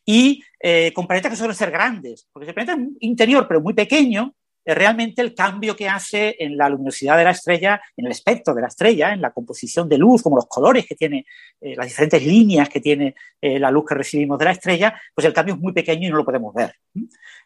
[0.04, 3.62] y eh, con planetas que suelen ser grandes, porque si el planeta es interior pero
[3.62, 4.34] muy pequeño,
[4.66, 8.62] realmente el cambio que hace en la luminosidad de la estrella, en el espectro de
[8.62, 11.24] la estrella, en la composición de luz, como los colores que tiene,
[11.60, 15.34] eh, las diferentes líneas que tiene la luz que recibimos de la estrella, pues el
[15.34, 16.76] cambio es muy pequeño y no lo podemos ver.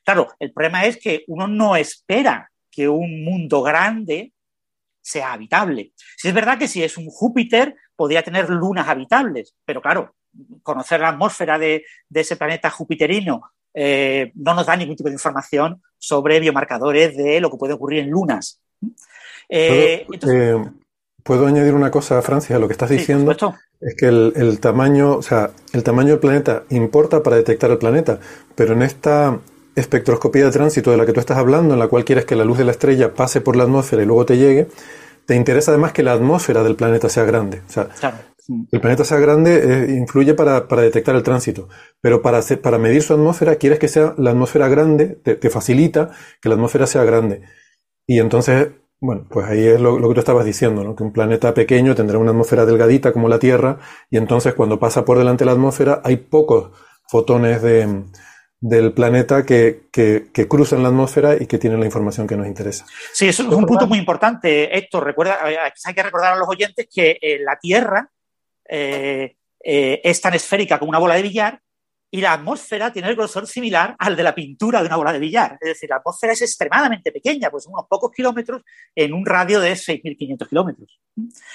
[0.01, 4.31] Claro, el problema es que uno no espera que un mundo grande
[5.05, 5.91] sea habitable.
[6.17, 10.15] Si es verdad que si es un Júpiter, podría tener lunas habitables, pero claro,
[10.63, 15.15] conocer la atmósfera de, de ese planeta jupiterino eh, no nos da ningún tipo de
[15.15, 18.59] información sobre biomarcadores de lo que puede ocurrir en lunas.
[19.47, 20.71] Eh, ¿Puedo, eh,
[21.23, 23.35] ¿puedo añadir una cosa, Francia, a lo que estás Sí, diciendo?
[23.37, 23.55] por.
[23.81, 27.77] Es que el, el tamaño, o sea, el tamaño del planeta importa para detectar el
[27.77, 28.19] planeta,
[28.55, 29.39] pero en esta
[29.75, 32.45] espectroscopía de tránsito de la que tú estás hablando, en la cual quieres que la
[32.45, 34.67] luz de la estrella pase por la atmósfera y luego te llegue,
[35.25, 37.61] te interesa además que la atmósfera del planeta sea grande.
[37.67, 38.17] O sea, Claro.
[38.71, 41.67] el planeta sea grande eh, influye para, para detectar el tránsito,
[42.01, 45.49] pero para, hacer- para medir su atmósfera quieres que sea la atmósfera grande, te, te
[45.49, 46.11] facilita
[46.41, 47.41] que la atmósfera sea grande.
[48.07, 48.69] Y entonces,
[49.01, 50.95] bueno, pues ahí es lo, lo que tú estabas diciendo, ¿no?
[50.95, 53.79] Que un planeta pequeño tendrá una atmósfera delgadita como la Tierra,
[54.11, 56.69] y entonces cuando pasa por delante de la atmósfera hay pocos
[57.09, 58.03] fotones de,
[58.67, 62.47] del planeta que, que, que cruzan la atmósfera y que tienen la información que nos
[62.47, 62.83] interesa.
[63.13, 65.03] Sí, eso es un punto muy importante, Héctor.
[65.05, 68.09] Recuerda, eh, hay que recordar a los oyentes que eh, la Tierra
[68.67, 71.59] eh, eh, es tan esférica como una bola de billar
[72.09, 75.19] y la atmósfera tiene el grosor similar al de la pintura de una bola de
[75.19, 75.59] billar.
[75.61, 78.63] Es decir, la atmósfera es extremadamente pequeña, pues son unos pocos kilómetros
[78.95, 80.99] en un radio de 6.500 kilómetros.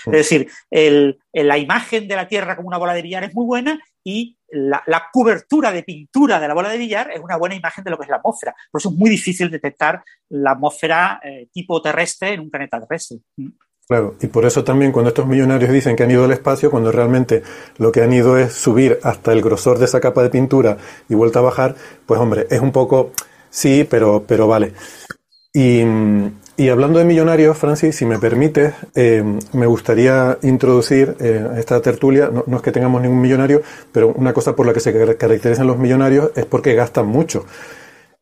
[0.06, 3.34] Es decir, el- el- la imagen de la Tierra como una bola de billar es
[3.34, 7.36] muy buena y la, la cobertura de pintura de la bola de billar es una
[7.36, 8.54] buena imagen de lo que es la atmósfera.
[8.70, 13.18] Por eso es muy difícil detectar la atmósfera eh, tipo terrestre en un planeta terrestre.
[13.90, 16.92] Claro, y por eso también cuando estos millonarios dicen que han ido al espacio, cuando
[16.92, 17.42] realmente
[17.78, 20.76] lo que han ido es subir hasta el grosor de esa capa de pintura
[21.08, 21.74] y vuelta a bajar,
[22.06, 23.10] pues hombre, es un poco,
[23.50, 24.74] sí, pero, pero vale.
[25.52, 25.82] Y,
[26.60, 32.30] y hablando de millonarios, Francis, si me permites, eh, me gustaría introducir eh, esta tertulia,
[32.30, 35.66] no, es que tengamos ningún millonario, pero una cosa por la que se car- caracterizan
[35.66, 37.46] los millonarios es porque gastan mucho.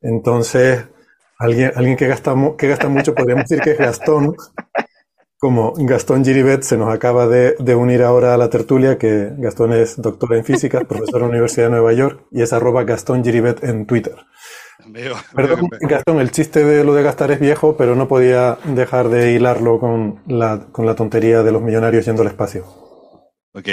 [0.01, 0.85] Entonces,
[1.39, 4.37] alguien, alguien que, gasta, mucho, podríamos decir que es Gastón,
[5.41, 9.73] como Gastón Giribet se nos acaba de, de unir ahora a la tertulia, que Gastón
[9.73, 13.25] es doctor en física, profesor en la Universidad de Nueva York, y es arroba Gastón
[13.25, 14.15] Giribet en Twitter.
[14.87, 18.59] Veo, Perdón, veo Gastón, el chiste de lo de gastar es viejo, pero no podía
[18.65, 22.65] dejar de hilarlo con la, con la tontería de los millonarios yendo al espacio.
[23.53, 23.69] Ok.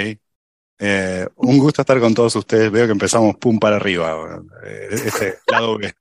[0.78, 2.70] Eh, un gusto estar con todos ustedes.
[2.70, 4.42] Veo que empezamos pum para arriba.
[4.64, 5.92] eh, este lado B.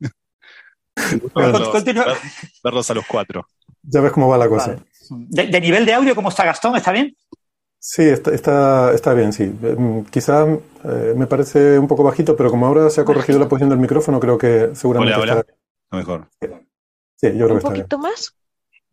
[1.34, 1.84] Verlos,
[2.64, 3.46] verlos a los cuatro.
[3.82, 4.68] Ya ves cómo va la cosa.
[5.10, 5.26] Vale.
[5.28, 6.74] De, de nivel de audio, ¿cómo está Gastón?
[6.74, 7.14] ¿Está bien?
[7.78, 9.44] Sí, está, está, está bien, sí.
[9.62, 13.48] Eh, Quizá eh, me parece un poco bajito, pero como ahora se ha corregido la
[13.48, 15.46] posición del micrófono, creo que seguramente Hola, hola.
[15.92, 16.28] lo mejor.
[16.40, 17.82] Sí, yo creo que Un está bien.
[17.82, 18.36] poquito más.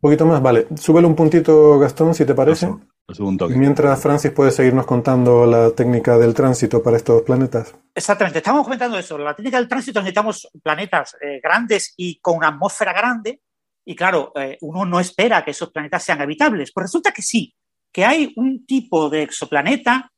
[0.10, 0.66] poquito más, vale.
[0.76, 2.68] Súbele un puntito, Gastón, si te parece.
[3.06, 3.54] Lo subo un toque.
[3.56, 7.74] Mientras Francis puede seguirnos contando la técnica del tránsito para estos planetas.
[7.94, 9.18] Exactamente, estábamos comentando eso.
[9.18, 13.42] La técnica del tránsito necesitamos planetas eh, grandes y con una atmósfera grande.
[13.84, 16.70] Y claro, eh, uno no espera que esos planetas sean habitables.
[16.72, 17.54] Pues resulta que sí,
[17.94, 20.10] que hay un tipo de exoplaneta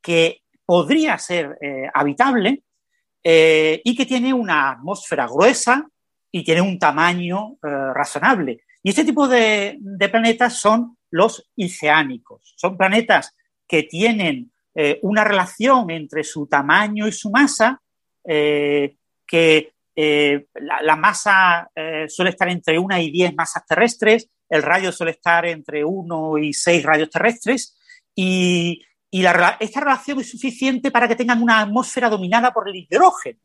[0.00, 2.62] que podría ser eh, habitable
[3.24, 5.84] eh, y que tiene una atmósfera gruesa
[6.30, 8.62] y tiene un tamaño eh, razonable.
[8.84, 9.80] Y este tipo de,
[10.12, 12.54] planetas son los oceánicos.
[12.56, 13.34] Son planetas
[13.66, 14.52] que tienen
[15.02, 17.80] una relación entre su tamaño y su masa
[18.24, 18.98] que
[19.94, 21.70] la, masa
[22.08, 26.52] suele estar entre 1 y 10 masas terrestres, el radio suele estar entre 1 y
[26.52, 27.76] 6 radios terrestres
[28.14, 28.82] y,
[29.60, 33.38] esta relación es suficiente para que tengan una atmósfera dominada por el hidrógeno.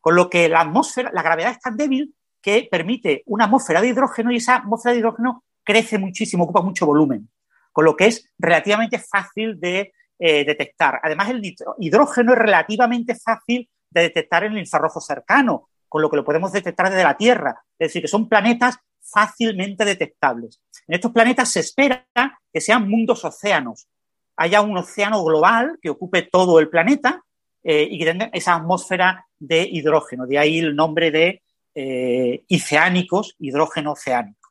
[0.00, 3.88] Con lo que la atmósfera, la gravedad es tan débil que permite una atmósfera de
[3.88, 7.30] hidrógeno y esa atmósfera de hidrógeno crece muchísimo, ocupa mucho volumen,
[7.70, 11.00] con lo que es relativamente fácil de eh, detectar.
[11.04, 16.16] Además, el hidrógeno es relativamente fácil de detectar en el infrarrojo cercano, con lo que
[16.16, 17.62] lo podemos detectar desde la Tierra.
[17.78, 20.60] Es decir, que son planetas fácilmente detectables.
[20.86, 22.06] En estos planetas se espera
[22.52, 23.88] que sean mundos océanos.
[24.36, 27.22] Haya un océano global que ocupe todo el planeta
[27.62, 30.26] eh, y que tenga esa atmósfera de hidrógeno.
[30.26, 31.42] De ahí el nombre de
[31.74, 34.42] eh, oceánicos, hidrógeno oceánico.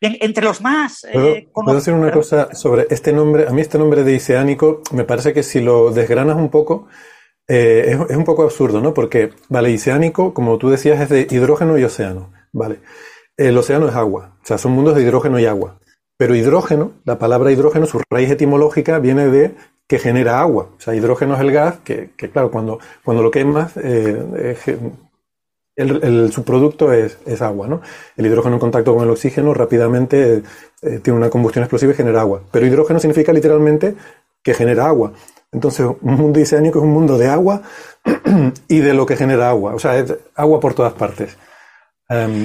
[0.00, 1.04] Bien, entre los más...
[1.04, 3.46] Eh, ¿Puedo, decir una cosa sobre este nombre?
[3.48, 6.88] A mí este nombre de oceánico me parece que si lo desgranas un poco,
[7.48, 8.94] eh, es, un poco absurdo, ¿no?
[8.94, 12.80] Porque, vale, oceánico, como tú decías, es de hidrógeno y océano, ¿vale?
[13.48, 15.80] El océano es agua, o sea, son mundos de hidrógeno y agua.
[16.16, 19.56] Pero hidrógeno, la palabra hidrógeno, su raíz etimológica viene de
[19.88, 20.68] que genera agua.
[20.76, 24.56] O sea, hidrógeno es el gas que, claro, cuando, cuando lo quemas, eh,
[25.74, 27.80] el, el, subproducto es, es, agua, ¿no?
[28.16, 30.44] El hidrógeno en contacto con el oxígeno rápidamente
[30.82, 32.42] eh, tiene una combustión explosiva y genera agua.
[32.52, 33.96] Pero hidrógeno significa literalmente
[34.40, 35.14] que genera agua.
[35.50, 37.62] Entonces, un mundo oceánico es un mundo de agua
[38.68, 39.74] y de lo que genera agua.
[39.74, 41.36] O sea, es agua por todas partes.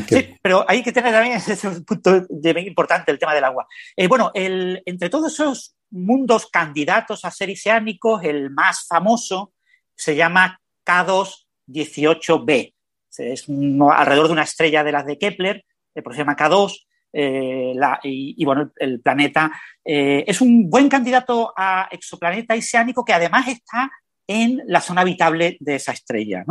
[0.08, 3.68] Sí, pero hay que tener también ese punto importante, el tema del agua.
[3.96, 9.54] Eh, bueno, el, entre todos esos mundos candidatos a ser oceánicos, el más famoso
[9.96, 12.74] se llama K2-18b
[13.20, 15.66] es alrededor de una estrella de las de Kepler,
[15.96, 19.52] eh, por se llama K2, eh, y, bueno, el planeta
[19.84, 23.90] eh, es un buen candidato a exoplaneta iseánico que además está
[24.28, 26.46] en la zona habitable de esa estrella.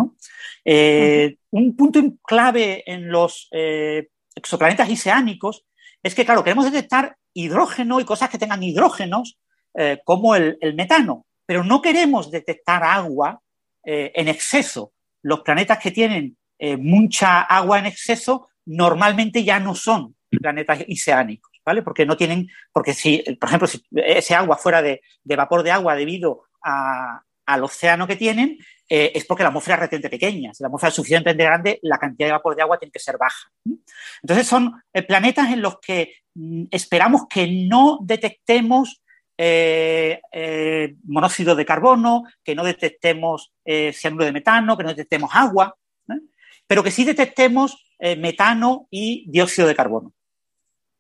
[1.51, 3.49] Un punto clave en los
[4.35, 5.65] exoplanetas iseánicos
[6.03, 9.39] es que, claro, queremos detectar hidrógeno y cosas que tengan hidrógenos,
[10.05, 13.41] como el, metano, pero no queremos detectar agua
[13.85, 14.93] en exceso.
[15.23, 21.53] Los planetas que tienen eh, mucha agua en exceso, normalmente ya no son planetas iseánicos,
[21.65, 21.83] ¿vale?
[21.83, 25.95] Porque no tienen, porque si, por ejemplo, si ese agua fuera de, vapor de agua
[25.95, 26.45] debido
[27.47, 30.53] al océano que tienen, eh, es porque la atmósfera es retente pequeña.
[30.53, 33.17] Si la atmósfera es suficientemente grande, la cantidad de vapor de agua tiene que ser
[33.19, 33.51] baja.
[34.23, 39.03] Entonces son eh, planetas en los que mm, esperamos que no detectemos
[41.05, 43.53] monóxido de carbono, que no detectemos
[43.93, 45.77] cianuro de metano, que no detectemos agua
[46.67, 50.13] pero que sí detectemos eh, metano y dióxido de carbono.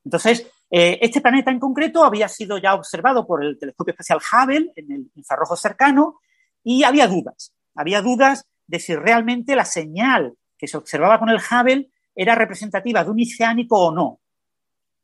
[0.05, 4.72] Entonces, eh, este planeta en concreto había sido ya observado por el telescopio espacial Hubble
[4.76, 6.20] en el infrarrojo cercano
[6.66, 7.54] y había dudas.
[7.76, 13.04] Había dudas de si realmente la señal que se observaba con el Hubble era representativa
[13.04, 14.20] de un oceánico o no.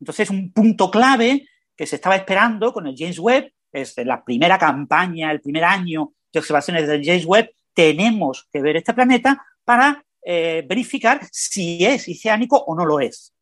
[0.00, 1.46] Entonces, un punto clave
[1.76, 6.14] que se estaba esperando con el James Webb, es la primera campaña, el primer año
[6.32, 12.08] de observaciones del James Webb, tenemos que ver este planeta para eh, verificar si es
[12.08, 13.32] oceánico o no lo es.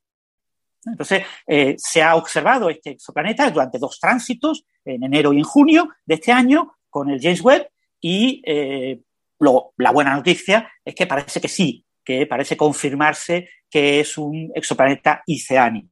[0.84, 5.88] Entonces, eh, se ha observado este exoplaneta durante dos tránsitos, en enero y en junio
[6.04, 7.70] de este año, con el James Webb,
[8.00, 9.00] y eh,
[9.38, 15.22] la buena noticia es que parece que sí, que parece confirmarse que es un exoplaneta
[15.28, 15.90] oceánico.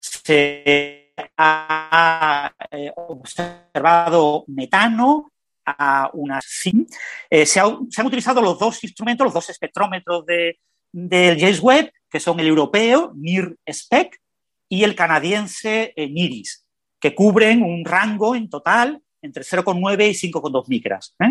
[0.00, 2.52] Se ha
[2.96, 5.32] observado metano,
[5.66, 6.86] a una SIM.
[7.30, 10.58] Eh, se, han utilizado los dos instrumentos, los dos espectrómetros de,
[10.92, 14.20] del James Webb, que son el europeo, NIR-SPEC,
[14.68, 16.66] y el canadiense eh, NIRIS,
[17.00, 21.14] que cubren un rango en total entre 0,9 y 5,2 micras.
[21.20, 21.26] ¿eh?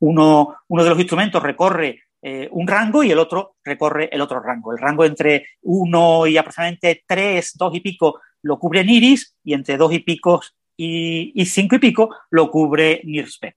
[0.00, 2.02] uno, uno, de los instrumentos recorre
[2.50, 4.72] un rango y el otro recorre el otro rango.
[4.72, 9.76] El rango entre 1 y aproximadamente 3, 2 y pico lo cubre NIRIS y entre
[9.76, 10.40] 2 y pico
[10.78, 13.56] y, cinco y pico lo cubre NIRSPE.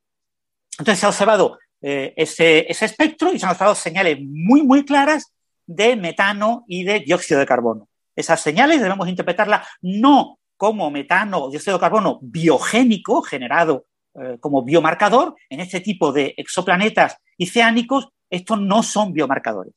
[0.80, 5.32] Entonces se ha observado eh, ese, espectro y se han observado señales muy, muy claras
[5.68, 7.88] de metano y de dióxido de carbono.
[8.16, 14.62] Esas señales debemos interpretarlas no como metano o dióxido de carbono biogénico generado eh, como
[14.62, 15.34] biomarcador.
[15.49, 19.74] En este tipo de exoplanetas oceánicos, estos no son biomarcadores.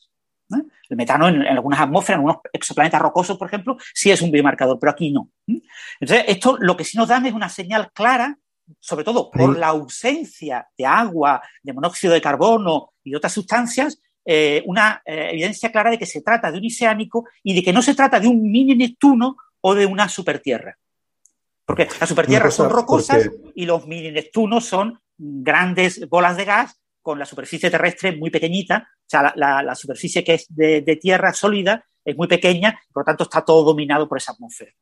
[0.51, 4.79] El metano en, algunas atmósferas, en algunos exoplanetas rocosos, por ejemplo, sí es un biomarcador,
[4.79, 5.31] pero aquí no.
[5.47, 8.39] Entonces, esto lo que sí nos dan es una señal clara,
[8.79, 14.03] sobre todo por la ausencia de agua, de monóxido de carbono y de otras sustancias,
[14.27, 17.73] eh, una eh, evidencia clara de que se trata de un oceánico y de que
[17.73, 19.37] no se trata de un mini Neptuno
[19.67, 20.77] o de una supertierra.
[21.65, 23.23] Porque las supertierras son rocosas
[23.55, 28.87] y los mini Neptunos son grandes bolas de gas con la superficie terrestre muy pequeñita,
[28.93, 32.79] o sea, la, la- la superficie que es de, de tierra sólida es muy pequeña,
[32.93, 34.73] por lo tanto está todo dominado por esa atmósfera.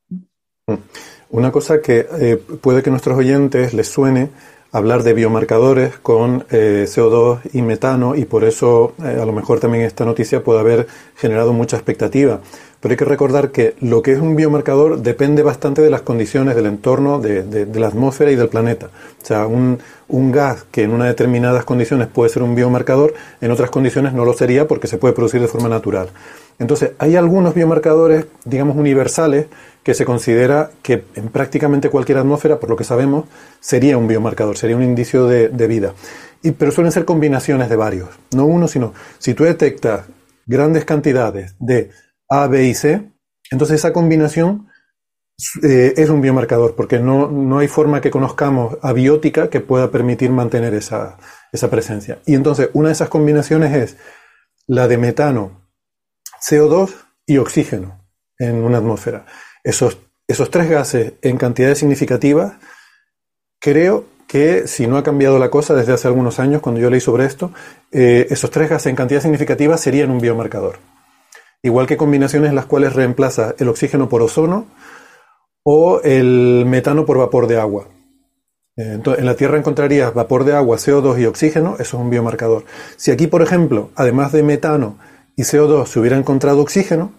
[1.29, 4.29] Una cosa que eh, puede que a nuestros oyentes les suene
[4.71, 9.59] hablar de biomarcadores con eh, CO2 y metano y por eso eh, a lo mejor
[9.59, 12.41] también esta noticia puede haber generado mucha expectativa.
[12.83, 16.53] Pero hay que recordar que lo que es un biomarcador depende bastante de las condiciones
[16.53, 18.87] del entorno, de, de- la atmósfera y del planeta.
[19.21, 19.79] O sea, un,
[20.09, 24.25] un gas que en unas determinadas condiciones puede ser un biomarcador, en otras condiciones no
[24.25, 26.09] lo sería porque se puede producir de forma natural.
[26.59, 29.45] Entonces, hay algunos biomarcadores, digamos, universales,
[29.81, 33.23] que se considera que en prácticamente cualquier atmósfera, por lo que sabemos,
[33.61, 35.93] sería un biomarcador, sería un indicio de, de vida.
[36.41, 40.01] Y, pero suelen ser combinaciones de varios, no uno, sino si tú detectas
[40.45, 41.89] grandes cantidades de
[42.33, 43.11] A, B y C,
[43.51, 44.69] entonces esa combinación
[45.63, 50.29] eh, es un biomarcador, porque no, no hay forma que conozcamos abiótica que pueda permitir
[50.29, 51.17] mantener esa,
[51.51, 52.19] esa presencia.
[52.25, 53.97] Y entonces una de esas combinaciones es
[54.67, 55.61] la de metano,
[56.49, 56.93] CO2
[57.25, 58.03] y oxígeno
[58.37, 59.25] en una atmósfera.
[59.63, 62.53] Esos, esos tres gases en cantidades significativas,
[63.59, 66.99] creo que si no ha cambiado la cosa desde hace algunos años, cuando yo leí
[66.99, 67.51] sobre esto,
[67.91, 70.79] eh, esos tres gases en cantidades significativas serían un biomarcador.
[71.63, 74.67] Igual que combinaciones en las cuales reemplaza el oxígeno por ozono
[75.63, 77.87] o el metano por vapor de agua.
[78.75, 82.09] Eh, Entonces, en la Tierra encontrarías vapor de agua, CO2 y oxígeno, eso es un
[82.09, 82.65] biomarcador.
[82.97, 84.97] Si aquí, por ejemplo, además de metano
[85.37, 87.13] y CO2 se hubiera encontrado oxígeno,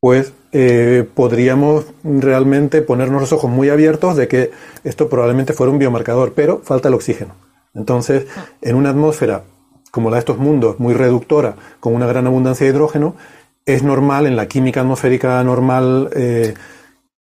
[0.00, 4.50] pues eh, podríamos realmente ponernos los ojos muy abiertos de que
[4.82, 7.34] esto probablemente fuera un biomarcador, pero falta el oxígeno.
[7.74, 8.26] Entonces,
[8.62, 9.44] en una atmósfera
[9.90, 13.16] como la de estos mundos, muy reductora, con una gran abundancia de hidrógeno,
[13.64, 16.54] es normal, en la química atmosférica normal, eh,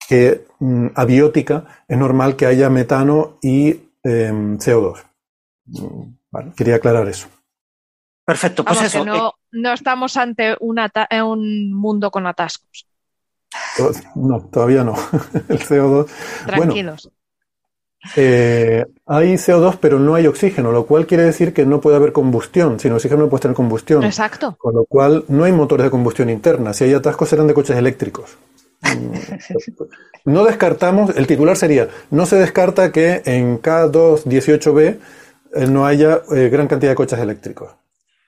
[0.09, 3.71] que mm, abiótica, es normal que haya metano y
[4.03, 5.03] eh, CO2.
[5.67, 7.29] Mm, vale, quería aclarar eso.
[8.27, 9.05] Perfecto, pues Vamos, eso.
[9.05, 12.87] que no, no estamos ante un, eh, un mundo con atascos.
[13.77, 14.95] To- No, todavía no.
[15.49, 16.07] El CO2.
[16.47, 17.11] Bueno, Tranquilos.
[18.17, 22.13] Eh, hay CO2, pero no hay oxígeno, lo cual quiere decir que no puede haber
[22.13, 22.79] combustión.
[22.81, 24.05] Sin oxígeno no puedes tener combustión.
[24.05, 24.57] Exacto.
[24.59, 26.73] Con lo cual no hay motores de combustión interna.
[26.75, 28.37] Si hay atascos serán de coches eléctricos.
[30.25, 34.99] No descartamos, el titular sería, no se descarta que en K218b
[35.57, 37.73] eh, no haya eh, gran cantidad de coches eléctricos.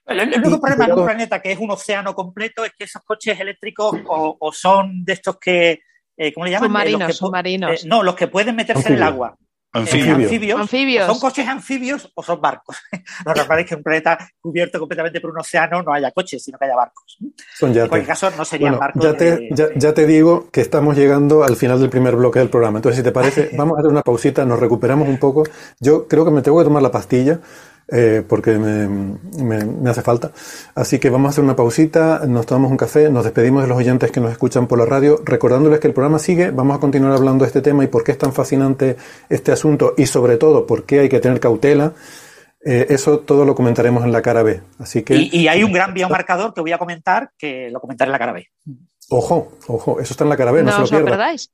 [0.07, 2.85] El, el único Y- problema en un planeta que es un océano completo es que
[2.85, 5.81] esos coches eléctricos o, o son de estos que,
[6.17, 6.71] eh, ¿cómo le llaman?
[6.71, 7.71] Eh, Submarinos, los que pu- submarinos.
[7.85, 9.37] eh, no, los que pueden meterse en el agua.
[9.77, 10.07] Anfibio.
[10.07, 10.31] Eh, Anfibios.
[10.31, 10.61] anfibios.
[10.61, 11.07] Anfibios.
[11.07, 12.77] son coches anfibios o son barcos.
[13.25, 16.43] Lo normal es que en un planeta cubierto completamente por un océano no haya coches,
[16.43, 17.19] sino que haya barcos.
[17.59, 17.89] Son En yates.
[17.89, 19.03] cualquier caso, no serían Bueno, barcos.
[19.05, 22.39] ya te, de- ya, ya te digo que estamos llegando al final del primer bloque
[22.39, 22.79] del programa.
[22.79, 25.45] Entonces, si te parece, vamos a hacer una pausita, nos recuperamos un poco.
[25.81, 27.41] Yo creo que me tengo que tomar la pastilla
[27.89, 28.89] eh, porque me,
[29.43, 30.33] me- me hace falta.
[30.75, 33.79] Así que vamos a hacer una pausita, nos tomamos un café, nos despedimos de los
[33.79, 37.13] oyentes que nos escuchan por la radio, recordándoles que el programa sigue, vamos a continuar
[37.13, 38.97] hablando de este tema y por qué es tan fascinante
[39.29, 41.93] este asunto y sobre todo por qué hay que tener cautela.
[42.69, 44.61] Eh, eso todo lo comentaremos en la cara B.
[44.81, 45.15] Así que...
[45.15, 48.19] Y, y hay un gran biomarcador que voy a comentar, que lo comentaré en la
[48.19, 48.45] cara B.
[49.11, 51.19] Ojo, ojo, eso está en la cara B, no, no se os lo lo pierda.
[51.19, 51.53] perdáis.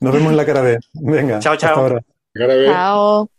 [0.00, 0.78] Nos vemos en la cara B.
[0.94, 1.38] Venga.
[1.38, 1.70] Chao, chao.
[1.70, 2.00] hasta ahora.
[2.34, 2.66] Cara B.
[2.66, 3.30] Chao.